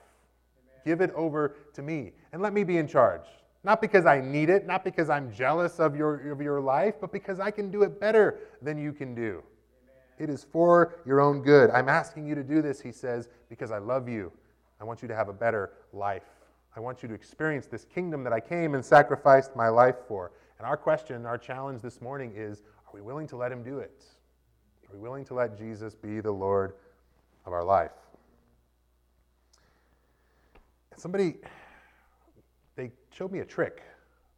Amen. 0.62 0.80
Give 0.84 1.00
it 1.00 1.12
over 1.14 1.56
to 1.72 1.82
me, 1.82 2.12
and 2.32 2.42
let 2.42 2.52
me 2.52 2.62
be 2.62 2.76
in 2.76 2.86
charge. 2.86 3.24
Not 3.64 3.80
because 3.80 4.06
I 4.06 4.20
need 4.20 4.50
it, 4.50 4.66
not 4.66 4.84
because 4.84 5.10
I'm 5.10 5.32
jealous 5.32 5.80
of 5.80 5.96
your, 5.96 6.30
of 6.30 6.40
your 6.40 6.60
life, 6.60 6.94
but 7.00 7.12
because 7.12 7.40
I 7.40 7.50
can 7.50 7.70
do 7.70 7.82
it 7.82 7.98
better 8.00 8.38
than 8.62 8.78
you 8.78 8.92
can 8.92 9.14
do. 9.14 9.42
It 10.20 10.28
is 10.28 10.44
for 10.44 10.96
your 11.06 11.18
own 11.18 11.40
good. 11.40 11.70
I'm 11.70 11.88
asking 11.88 12.26
you 12.26 12.34
to 12.34 12.42
do 12.42 12.60
this, 12.60 12.78
he 12.78 12.92
says, 12.92 13.30
because 13.48 13.70
I 13.70 13.78
love 13.78 14.06
you. 14.06 14.30
I 14.78 14.84
want 14.84 15.00
you 15.00 15.08
to 15.08 15.16
have 15.16 15.30
a 15.30 15.32
better 15.32 15.72
life. 15.94 16.24
I 16.76 16.80
want 16.80 17.02
you 17.02 17.08
to 17.08 17.14
experience 17.14 17.66
this 17.66 17.86
kingdom 17.86 18.22
that 18.24 18.32
I 18.32 18.38
came 18.38 18.74
and 18.74 18.84
sacrificed 18.84 19.56
my 19.56 19.68
life 19.68 19.96
for. 20.06 20.32
And 20.58 20.66
our 20.66 20.76
question, 20.76 21.24
our 21.24 21.38
challenge 21.38 21.80
this 21.80 22.02
morning 22.02 22.34
is 22.36 22.62
are 22.86 22.92
we 22.92 23.00
willing 23.00 23.26
to 23.28 23.36
let 23.36 23.50
him 23.50 23.62
do 23.62 23.78
it? 23.78 24.04
Are 24.86 24.94
we 24.94 25.00
willing 25.00 25.24
to 25.24 25.34
let 25.34 25.56
Jesus 25.56 25.94
be 25.94 26.20
the 26.20 26.30
Lord 26.30 26.74
of 27.46 27.54
our 27.54 27.64
life? 27.64 27.92
Somebody, 30.96 31.36
they 32.76 32.90
showed 33.10 33.32
me 33.32 33.38
a 33.38 33.44
trick 33.44 33.82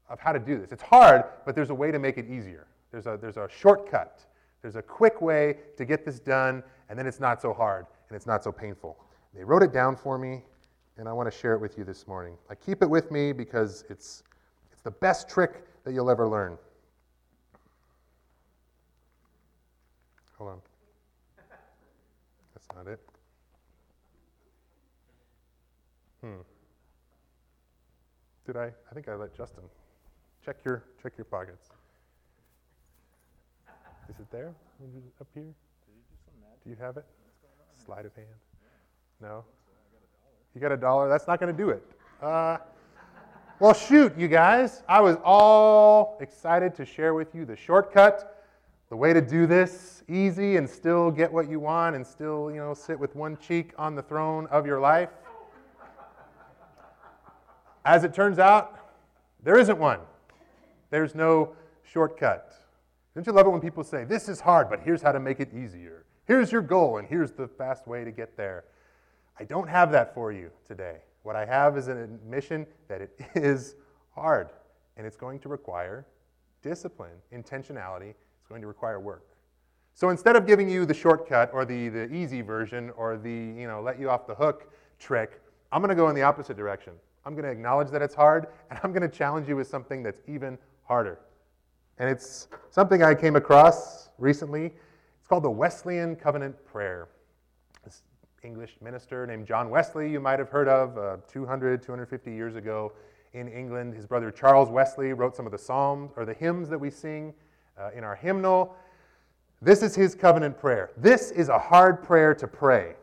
of 0.08 0.20
how 0.20 0.30
to 0.30 0.38
do 0.38 0.58
this. 0.58 0.70
It's 0.70 0.82
hard, 0.82 1.24
but 1.44 1.56
there's 1.56 1.70
a 1.70 1.74
way 1.74 1.90
to 1.90 1.98
make 1.98 2.18
it 2.18 2.30
easier. 2.30 2.68
There's 2.92 3.06
a, 3.06 3.18
there's 3.20 3.36
a 3.36 3.48
shortcut 3.50 4.26
there's 4.62 4.76
a 4.76 4.82
quick 4.82 5.20
way 5.20 5.56
to 5.76 5.84
get 5.84 6.04
this 6.04 6.20
done, 6.20 6.62
and 6.88 6.98
then 6.98 7.06
it's 7.06 7.20
not 7.20 7.42
so 7.42 7.52
hard 7.52 7.86
and 8.08 8.16
it's 8.16 8.26
not 8.26 8.44
so 8.44 8.52
painful. 8.52 8.96
They 9.34 9.44
wrote 9.44 9.62
it 9.62 9.72
down 9.72 9.96
for 9.96 10.18
me, 10.18 10.42
and 10.98 11.08
I 11.08 11.12
want 11.12 11.30
to 11.30 11.36
share 11.36 11.54
it 11.54 11.60
with 11.60 11.76
you 11.76 11.84
this 11.84 12.06
morning. 12.06 12.34
I 12.48 12.54
keep 12.54 12.82
it 12.82 12.88
with 12.88 13.10
me 13.10 13.32
because 13.32 13.84
it's, 13.90 14.22
it's 14.70 14.82
the 14.82 14.90
best 14.90 15.28
trick 15.28 15.64
that 15.84 15.92
you'll 15.92 16.10
ever 16.10 16.28
learn. 16.28 16.56
Hold 20.38 20.50
on. 20.50 20.60
That's 22.54 22.68
not 22.74 22.86
it. 22.86 23.00
Hmm. 26.20 26.42
Did 28.46 28.56
I? 28.56 28.66
I 28.90 28.94
think 28.94 29.08
I 29.08 29.14
let 29.14 29.36
Justin. 29.36 29.64
Check 30.44 30.56
your 30.64 30.84
check 31.02 31.12
your 31.16 31.24
pockets. 31.24 31.70
Is 34.12 34.20
it 34.20 34.30
there? 34.30 34.52
Up 35.22 35.26
here? 35.32 35.54
Do 36.64 36.70
you 36.70 36.76
have 36.78 36.98
it? 36.98 37.06
Sleight 37.86 38.04
of 38.04 38.14
hand? 38.14 38.28
No? 39.22 39.42
You 40.54 40.60
got 40.60 40.70
a 40.70 40.76
dollar? 40.76 41.08
That's 41.08 41.26
not 41.26 41.40
going 41.40 41.50
to 41.50 41.56
do 41.56 41.70
it. 41.70 41.82
Uh, 42.20 42.58
well, 43.58 43.72
shoot, 43.72 44.12
you 44.18 44.28
guys. 44.28 44.82
I 44.86 45.00
was 45.00 45.16
all 45.24 46.18
excited 46.20 46.74
to 46.74 46.84
share 46.84 47.14
with 47.14 47.34
you 47.34 47.46
the 47.46 47.56
shortcut, 47.56 48.44
the 48.90 48.96
way 48.96 49.14
to 49.14 49.22
do 49.22 49.46
this 49.46 50.02
easy 50.08 50.58
and 50.58 50.68
still 50.68 51.10
get 51.10 51.32
what 51.32 51.48
you 51.48 51.58
want 51.58 51.96
and 51.96 52.06
still, 52.06 52.50
you 52.50 52.58
know, 52.58 52.74
sit 52.74 52.98
with 52.98 53.16
one 53.16 53.38
cheek 53.38 53.72
on 53.78 53.94
the 53.94 54.02
throne 54.02 54.46
of 54.48 54.66
your 54.66 54.78
life. 54.78 55.08
As 57.86 58.04
it 58.04 58.12
turns 58.12 58.38
out, 58.38 58.78
there 59.42 59.56
isn't 59.56 59.78
one. 59.78 60.00
There's 60.90 61.14
no 61.14 61.54
shortcut. 61.82 62.52
Don't 63.14 63.26
you 63.26 63.32
love 63.32 63.46
it 63.46 63.50
when 63.50 63.60
people 63.60 63.84
say, 63.84 64.04
This 64.04 64.28
is 64.28 64.40
hard, 64.40 64.70
but 64.70 64.80
here's 64.80 65.02
how 65.02 65.12
to 65.12 65.20
make 65.20 65.40
it 65.40 65.52
easier? 65.54 66.04
Here's 66.24 66.50
your 66.50 66.62
goal, 66.62 66.98
and 66.98 67.06
here's 67.06 67.32
the 67.32 67.46
fast 67.46 67.86
way 67.86 68.04
to 68.04 68.10
get 68.10 68.36
there. 68.36 68.64
I 69.38 69.44
don't 69.44 69.68
have 69.68 69.90
that 69.92 70.14
for 70.14 70.32
you 70.32 70.50
today. 70.66 70.98
What 71.22 71.36
I 71.36 71.44
have 71.44 71.76
is 71.76 71.88
an 71.88 71.98
admission 71.98 72.66
that 72.88 73.00
it 73.00 73.20
is 73.34 73.76
hard, 74.14 74.50
and 74.96 75.06
it's 75.06 75.16
going 75.16 75.40
to 75.40 75.48
require 75.48 76.06
discipline, 76.62 77.16
intentionality. 77.34 78.10
It's 78.10 78.48
going 78.48 78.60
to 78.60 78.66
require 78.66 79.00
work. 79.00 79.26
So 79.94 80.08
instead 80.08 80.36
of 80.36 80.46
giving 80.46 80.70
you 80.70 80.86
the 80.86 80.94
shortcut 80.94 81.50
or 81.52 81.64
the, 81.64 81.88
the 81.88 82.12
easy 82.12 82.40
version 82.40 82.90
or 82.96 83.18
the, 83.18 83.30
you 83.30 83.66
know, 83.66 83.82
let 83.82 84.00
you 84.00 84.08
off 84.08 84.26
the 84.26 84.34
hook 84.34 84.72
trick, 84.98 85.40
I'm 85.70 85.82
going 85.82 85.90
to 85.90 85.94
go 85.94 86.08
in 86.08 86.14
the 86.14 86.22
opposite 86.22 86.56
direction. 86.56 86.94
I'm 87.24 87.34
going 87.34 87.44
to 87.44 87.50
acknowledge 87.50 87.90
that 87.90 88.02
it's 88.02 88.14
hard, 88.14 88.46
and 88.70 88.80
I'm 88.82 88.92
going 88.92 89.08
to 89.08 89.16
challenge 89.16 89.48
you 89.48 89.56
with 89.56 89.66
something 89.66 90.02
that's 90.02 90.22
even 90.26 90.58
harder. 90.84 91.18
And 91.98 92.08
it's 92.08 92.48
something 92.70 93.02
I 93.02 93.14
came 93.14 93.36
across 93.36 94.08
recently. 94.18 94.66
It's 94.66 95.28
called 95.28 95.44
the 95.44 95.50
Wesleyan 95.50 96.16
Covenant 96.16 96.56
Prayer. 96.64 97.08
This 97.84 98.02
English 98.42 98.76
minister 98.80 99.26
named 99.26 99.46
John 99.46 99.70
Wesley, 99.70 100.10
you 100.10 100.20
might 100.20 100.38
have 100.38 100.48
heard 100.48 100.68
of, 100.68 100.98
uh, 100.98 101.16
200, 101.28 101.82
250 101.82 102.32
years 102.32 102.56
ago 102.56 102.92
in 103.32 103.48
England. 103.48 103.94
His 103.94 104.06
brother 104.06 104.30
Charles 104.30 104.68
Wesley 104.68 105.12
wrote 105.12 105.36
some 105.36 105.46
of 105.46 105.52
the 105.52 105.58
psalms 105.58 106.12
or 106.16 106.24
the 106.24 106.34
hymns 106.34 106.68
that 106.68 106.78
we 106.78 106.90
sing 106.90 107.34
uh, 107.78 107.90
in 107.94 108.04
our 108.04 108.16
hymnal. 108.16 108.74
This 109.60 109.82
is 109.82 109.94
his 109.94 110.14
covenant 110.14 110.58
prayer. 110.58 110.90
This 110.96 111.30
is 111.30 111.48
a 111.48 111.58
hard 111.58 112.02
prayer 112.02 112.34
to 112.34 112.48
pray. 112.48 112.94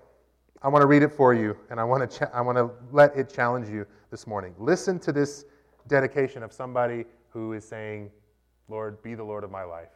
I 0.62 0.68
want 0.68 0.82
to 0.82 0.88
read 0.88 1.04
it 1.04 1.12
for 1.12 1.34
you, 1.34 1.56
and 1.70 1.80
I 1.80 1.86
want 1.86 2.10
to, 2.10 2.20
cha- 2.20 2.32
I 2.34 2.42
want 2.42 2.58
to 2.58 2.70
let 2.92 3.16
it 3.16 3.30
challenge 3.30 3.70
you 3.70 3.86
this 4.12 4.28
morning. 4.28 4.54
Listen 4.58 5.00
to 5.00 5.14
this 5.14 5.46
dedication 5.88 6.44
of 6.44 6.52
somebody 6.52 7.06
who 7.30 7.54
is 7.54 7.64
saying, 7.66 8.12
Lord, 8.70 9.02
be 9.02 9.16
the 9.16 9.24
Lord 9.24 9.44
of 9.44 9.52
my 9.52 9.64
life. 9.64 9.90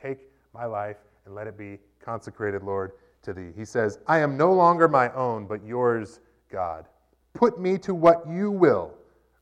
Take 0.00 0.18
my 0.54 0.64
life 0.64 0.96
and 1.26 1.34
let 1.34 1.46
it 1.46 1.58
be 1.58 1.78
consecrated, 2.00 2.62
Lord, 2.62 2.92
to 3.22 3.32
thee. 3.32 3.50
He 3.56 3.64
says, 3.64 3.98
I 4.06 4.18
am 4.20 4.36
no 4.36 4.52
longer 4.52 4.88
my 4.88 5.12
own, 5.12 5.46
but 5.46 5.64
yours, 5.64 6.20
God. 6.50 6.86
Put 7.34 7.60
me 7.60 7.78
to 7.78 7.94
what 7.94 8.28
you 8.28 8.50
will. 8.50 8.94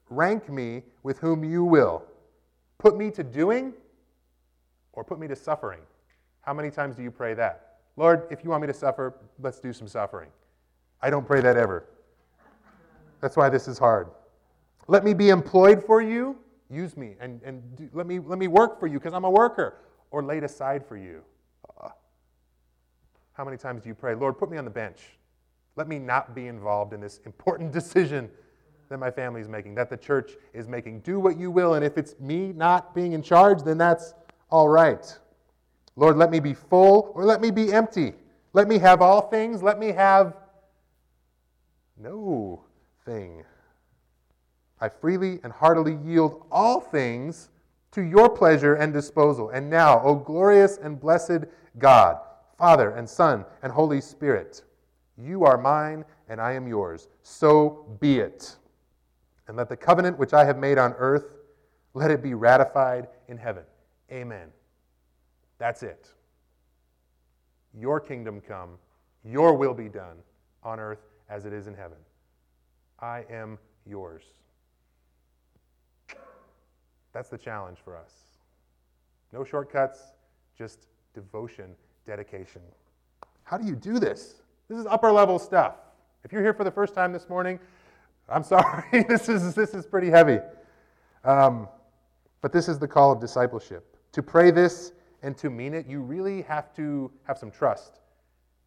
Rank 0.09 0.49
me 0.49 0.83
with 1.03 1.19
whom 1.19 1.45
you 1.45 1.65
will. 1.65 2.03
Put 2.79 2.97
me 2.97 3.11
to 3.13 3.23
doing 3.23 3.73
or 4.93 5.05
put 5.05 5.19
me 5.19 5.29
to 5.29 5.37
suffering. 5.37 5.81
How 6.41 6.55
many 6.55 6.71
times 6.71 6.97
do 6.97 7.03
you 7.03 7.11
pray 7.11 7.35
that? 7.35 7.79
Lord, 7.97 8.27
if 8.31 8.45
you 8.45 8.51
want 8.51 8.63
me 8.63 8.67
to 8.67 8.75
suffer, 8.75 9.15
let's 9.41 9.59
do 9.61 9.73
some 9.73 9.89
suffering. 9.89 10.29
I 11.01 11.11
don't 11.11 11.27
pray 11.27 11.41
that 11.41 11.57
ever. 11.57 11.85
That's 13.21 13.37
why 13.37 13.49
this 13.49 13.69
is 13.69 13.79
hard. 13.79 14.09
Let 14.89 15.05
me 15.05 15.15
be 15.15 15.31
employed 15.31 15.85
for 15.85 16.01
you 16.01 16.37
Use 16.71 16.97
me 16.97 17.17
and, 17.21 17.41
and 17.43 17.77
do, 17.77 17.89
let, 17.93 18.07
me, 18.07 18.19
let 18.19 18.39
me 18.39 18.49
work 18.49 18.81
for 18.81 18.87
you 18.87 18.99
because 18.99 19.15
I'm 19.15 19.25
a 19.25 19.31
worker. 19.31 19.79
Or 20.11 20.23
laid 20.23 20.45
aside 20.45 20.87
for 20.87 20.97
you. 20.97 21.23
Uh, 21.83 21.89
how 23.33 23.45
many 23.45 23.57
times 23.57 23.83
do 23.83 23.89
you 23.89 23.95
pray, 23.95 24.15
Lord, 24.15 24.39
put 24.39 24.51
me 24.51 24.57
on 24.57 24.65
the 24.65 24.71
bench? 24.71 24.99
Let 25.75 25.89
me 25.89 25.99
not 25.99 26.35
be 26.35 26.47
involved 26.47 26.93
in 26.93 27.01
this 27.01 27.21
important 27.27 27.73
decision 27.81 28.31
that 28.89 28.99
my 28.99 29.11
family 29.11 29.41
is 29.41 29.49
making, 29.49 29.75
that 29.75 29.91
the 29.91 29.97
church 29.97 30.33
is 30.55 30.69
making. 30.69 31.01
Do 31.01 31.19
what 31.19 31.39
you 31.39 31.51
will, 31.51 31.75
and 31.75 31.85
if 31.85 31.99
it's 31.99 32.19
me 32.21 32.53
not 32.53 32.95
being 32.95 33.13
in 33.13 33.23
charge, 33.23 33.63
then 33.63 33.79
that's 33.79 34.15
all 34.49 34.69
right. 34.69 35.19
Lord, 35.97 36.17
let 36.17 36.31
me 36.31 36.41
be 36.41 36.55
full 36.55 37.11
or 37.15 37.25
let 37.25 37.41
me 37.41 37.51
be 37.51 37.73
empty. 37.73 38.15
Let 38.53 38.69
me 38.69 38.79
have 38.79 39.03
all 39.03 39.23
things. 39.23 39.63
Let 39.63 39.79
me 39.79 39.89
have 39.89 40.37
no 41.99 42.63
thing. 43.05 43.45
I 44.81 44.89
freely 44.89 45.41
and 45.43 45.53
heartily 45.53 45.99
yield 46.05 46.45
all 46.51 46.81
things 46.81 47.51
to 47.93 48.03
your 48.03 48.29
pleasure 48.29 48.75
and 48.75 48.93
disposal. 48.93 49.51
And 49.51 49.71
now, 49.71 50.03
O 50.03 50.15
glorious 50.15 50.77
and 50.77 51.01
blessed 51.01 51.47
God, 51.79 52.19
Father 52.59 52.91
and 52.91 53.09
Son 53.09 53.45
and 53.63 53.73
Holy 53.73 54.01
Spirit, 54.01 54.63
you 55.17 55.45
are 55.45 55.57
mine 55.57 56.05
and 56.29 56.41
I 56.41 56.53
am 56.53 56.67
yours. 56.67 57.09
So 57.23 57.97
be 58.01 58.19
it. 58.19 58.57
And 59.49 59.57
let 59.57 59.69
the 59.69 59.77
covenant 59.77 60.19
which 60.19 60.35
I 60.35 60.45
have 60.45 60.59
made 60.59 60.77
on 60.77 60.93
earth, 60.95 61.33
let 61.95 62.11
it 62.11 62.23
be 62.23 62.35
ratified 62.35 63.09
in 63.29 63.39
heaven. 63.39 63.63
Amen. 64.13 64.49
That's 65.59 65.83
it. 65.83 66.11
Your 67.79 68.01
kingdom 68.01 68.41
come, 68.41 68.71
your 69.25 69.55
will 69.55 69.75
be 69.75 69.89
done 69.89 70.17
on 70.63 70.81
earth 70.81 71.01
as 71.31 71.47
it 71.47 71.53
is 71.53 71.67
in 71.67 71.75
heaven. 71.75 71.99
I 73.01 73.25
am 73.31 73.59
yours. 73.87 74.23
That's 77.17 77.31
the 77.31 77.39
challenge 77.39 77.79
for 77.83 77.97
us. 77.97 78.13
No 79.33 79.43
shortcuts, 79.43 80.01
just 80.55 80.89
devotion, 81.15 81.71
dedication. 82.05 82.61
How 83.43 83.57
do 83.57 83.67
you 83.67 83.75
do 83.75 83.99
this? 83.99 84.43
This 84.69 84.77
is 84.77 84.85
upper 84.85 85.11
level 85.11 85.39
stuff. 85.39 85.77
If 86.25 86.33
you're 86.33 86.43
here 86.43 86.53
for 86.53 86.63
the 86.63 86.71
first 86.71 86.95
time 86.95 87.15
this 87.15 87.27
morning, 87.31 87.59
I'm 88.29 88.43
sorry, 88.45 89.03
this 89.09 89.31
is, 89.31 89.55
this 89.55 89.73
is 89.73 89.87
pretty 89.87 90.11
heavy. 90.11 90.41
Um, 91.25 91.71
but 92.43 92.53
this 92.53 92.69
is 92.69 92.79
the 92.79 92.87
call 92.87 93.13
of 93.13 93.19
discipleship. 93.19 93.97
To 94.13 94.23
pray 94.23 94.51
this 94.51 94.93
and 95.23 95.39
to 95.39 95.49
mean 95.49 95.73
it, 95.73 95.87
you 95.87 96.03
really 96.03 96.43
have 96.43 96.75
to 96.77 97.11
have 97.23 97.39
some 97.39 97.51
trust 97.51 98.01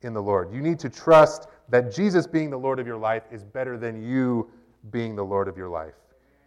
in 0.01 0.11
the 0.11 0.23
Lord. 0.23 0.51
You 0.51 0.61
need 0.61 0.79
to 0.79 0.89
trust 0.89 1.45
that 1.69 1.93
Jesus 1.93 2.25
being 2.25 2.49
the 2.49 2.57
Lord 2.57 2.79
of 2.79 2.87
your 2.87 2.97
life 2.97 3.25
is 3.31 3.43
better 3.43 3.77
than 3.77 4.01
you 4.01 4.49
being 4.89 5.15
the 5.15 5.23
Lord 5.23 5.47
of 5.47 5.55
your 5.55 5.69
life 5.69 5.98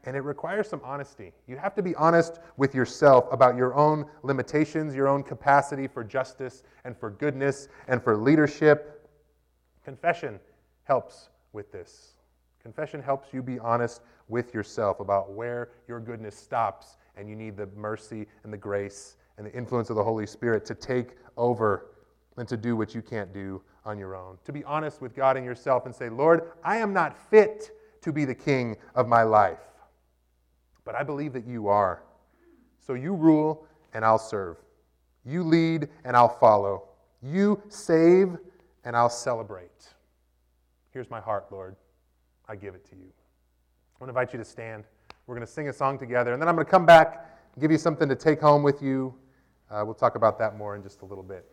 and 0.05 0.17
it 0.17 0.21
requires 0.21 0.69
some 0.69 0.81
honesty. 0.85 1.33
You 1.47 1.57
have 1.57 1.75
to 1.77 1.83
be 1.83 1.95
honest 1.95 2.41
with 2.57 2.75
yourself 2.75 3.27
about 3.31 3.57
your 3.57 3.75
own 3.75 4.07
limitations, 4.23 4.95
your 4.95 5.09
own 5.09 5.23
capacity 5.23 5.87
for 5.87 6.03
justice 6.03 6.65
and 6.85 6.97
for 6.97 7.11
goodness 7.11 7.69
and 7.89 8.03
for 8.03 8.17
leadership. 8.17 9.09
Confession 9.85 10.41
helps 10.85 11.29
with 11.53 11.71
this. 11.71 12.15
Confession 12.61 13.03
helps 13.03 13.33
you 13.33 13.43
be 13.43 13.59
honest 13.59 14.03
with 14.29 14.55
yourself 14.55 15.01
about 15.01 15.33
where 15.33 15.71
your 15.89 16.01
goodness 16.01 16.37
stops 16.37 16.97
and 17.17 17.29
you 17.29 17.37
need 17.37 17.57
the 17.57 17.67
mercy 17.77 18.27
and 18.45 18.53
the 18.53 18.57
grace 18.57 19.17
and 19.37 19.47
the 19.47 19.53
influence 19.53 19.91
of 19.91 19.97
the 19.97 20.05
Holy 20.05 20.27
Spirit 20.27 20.65
to 20.65 20.75
take 20.75 21.17
over 21.37 21.89
and 22.37 22.49
to 22.49 22.57
do 22.57 22.77
what 22.77 22.95
you 22.95 23.03
can't 23.03 23.33
do 23.33 23.63
on 23.85 23.99
your 23.99 24.15
own. 24.15 24.39
To 24.45 24.53
be 24.53 24.65
honest 24.65 25.01
with 25.01 25.15
God 25.15 25.37
and 25.37 25.45
yourself 25.45 25.87
and 25.87 25.95
say, 25.95 26.09
Lord, 26.09 26.53
I 26.65 26.77
am 26.77 26.93
not 26.93 27.17
fit 27.31 27.73
to 28.03 28.13
be 28.13 28.25
the 28.25 28.35
king 28.35 28.77
of 28.95 29.09
my 29.09 29.23
life, 29.23 29.59
but 30.85 30.95
I 30.95 31.03
believe 31.03 31.33
that 31.33 31.47
you 31.47 31.69
are. 31.69 32.03
So 32.79 32.95
you 32.95 33.15
rule 33.15 33.67
and 33.95 34.05
I'll 34.05 34.19
serve. 34.19 34.57
You 35.25 35.43
lead 35.43 35.89
and 36.05 36.17
I'll 36.17 36.29
follow. 36.29 36.89
You 37.23 37.63
save 37.69 38.37
and 38.85 38.97
I'll 38.97 39.11
celebrate. 39.11 39.89
Here's 40.91 41.11
my 41.11 41.21
heart, 41.21 41.47
Lord. 41.51 41.77
I 42.49 42.57
give 42.57 42.75
it 42.75 42.85
to 42.91 42.97
you. 42.97 43.07
I 43.07 44.05
want 44.05 44.09
to 44.13 44.21
invite 44.21 44.33
you 44.33 44.39
to 44.39 44.45
stand. 44.45 44.85
We're 45.27 45.37
going 45.37 45.47
to 45.47 45.53
sing 45.53 45.69
a 45.69 45.73
song 45.73 45.99
together, 45.99 46.33
and 46.33 46.43
then 46.43 46.49
I'm 46.49 46.57
going 46.57 46.67
to 46.67 46.71
come 46.71 46.85
back 46.85 47.39
and 47.55 47.63
give 47.63 47.71
you 47.71 47.79
something 47.79 48.09
to 48.09 48.17
take 48.17 48.41
home 48.41 48.63
with 48.63 48.83
you. 48.83 49.15
Uh, 49.71 49.83
we'll 49.85 49.95
talk 49.95 50.17
about 50.17 50.39
that 50.41 50.57
more 50.57 50.75
in 50.75 50.83
just 50.83 51.03
a 51.03 51.05
little 51.05 51.23
bit. 51.23 51.51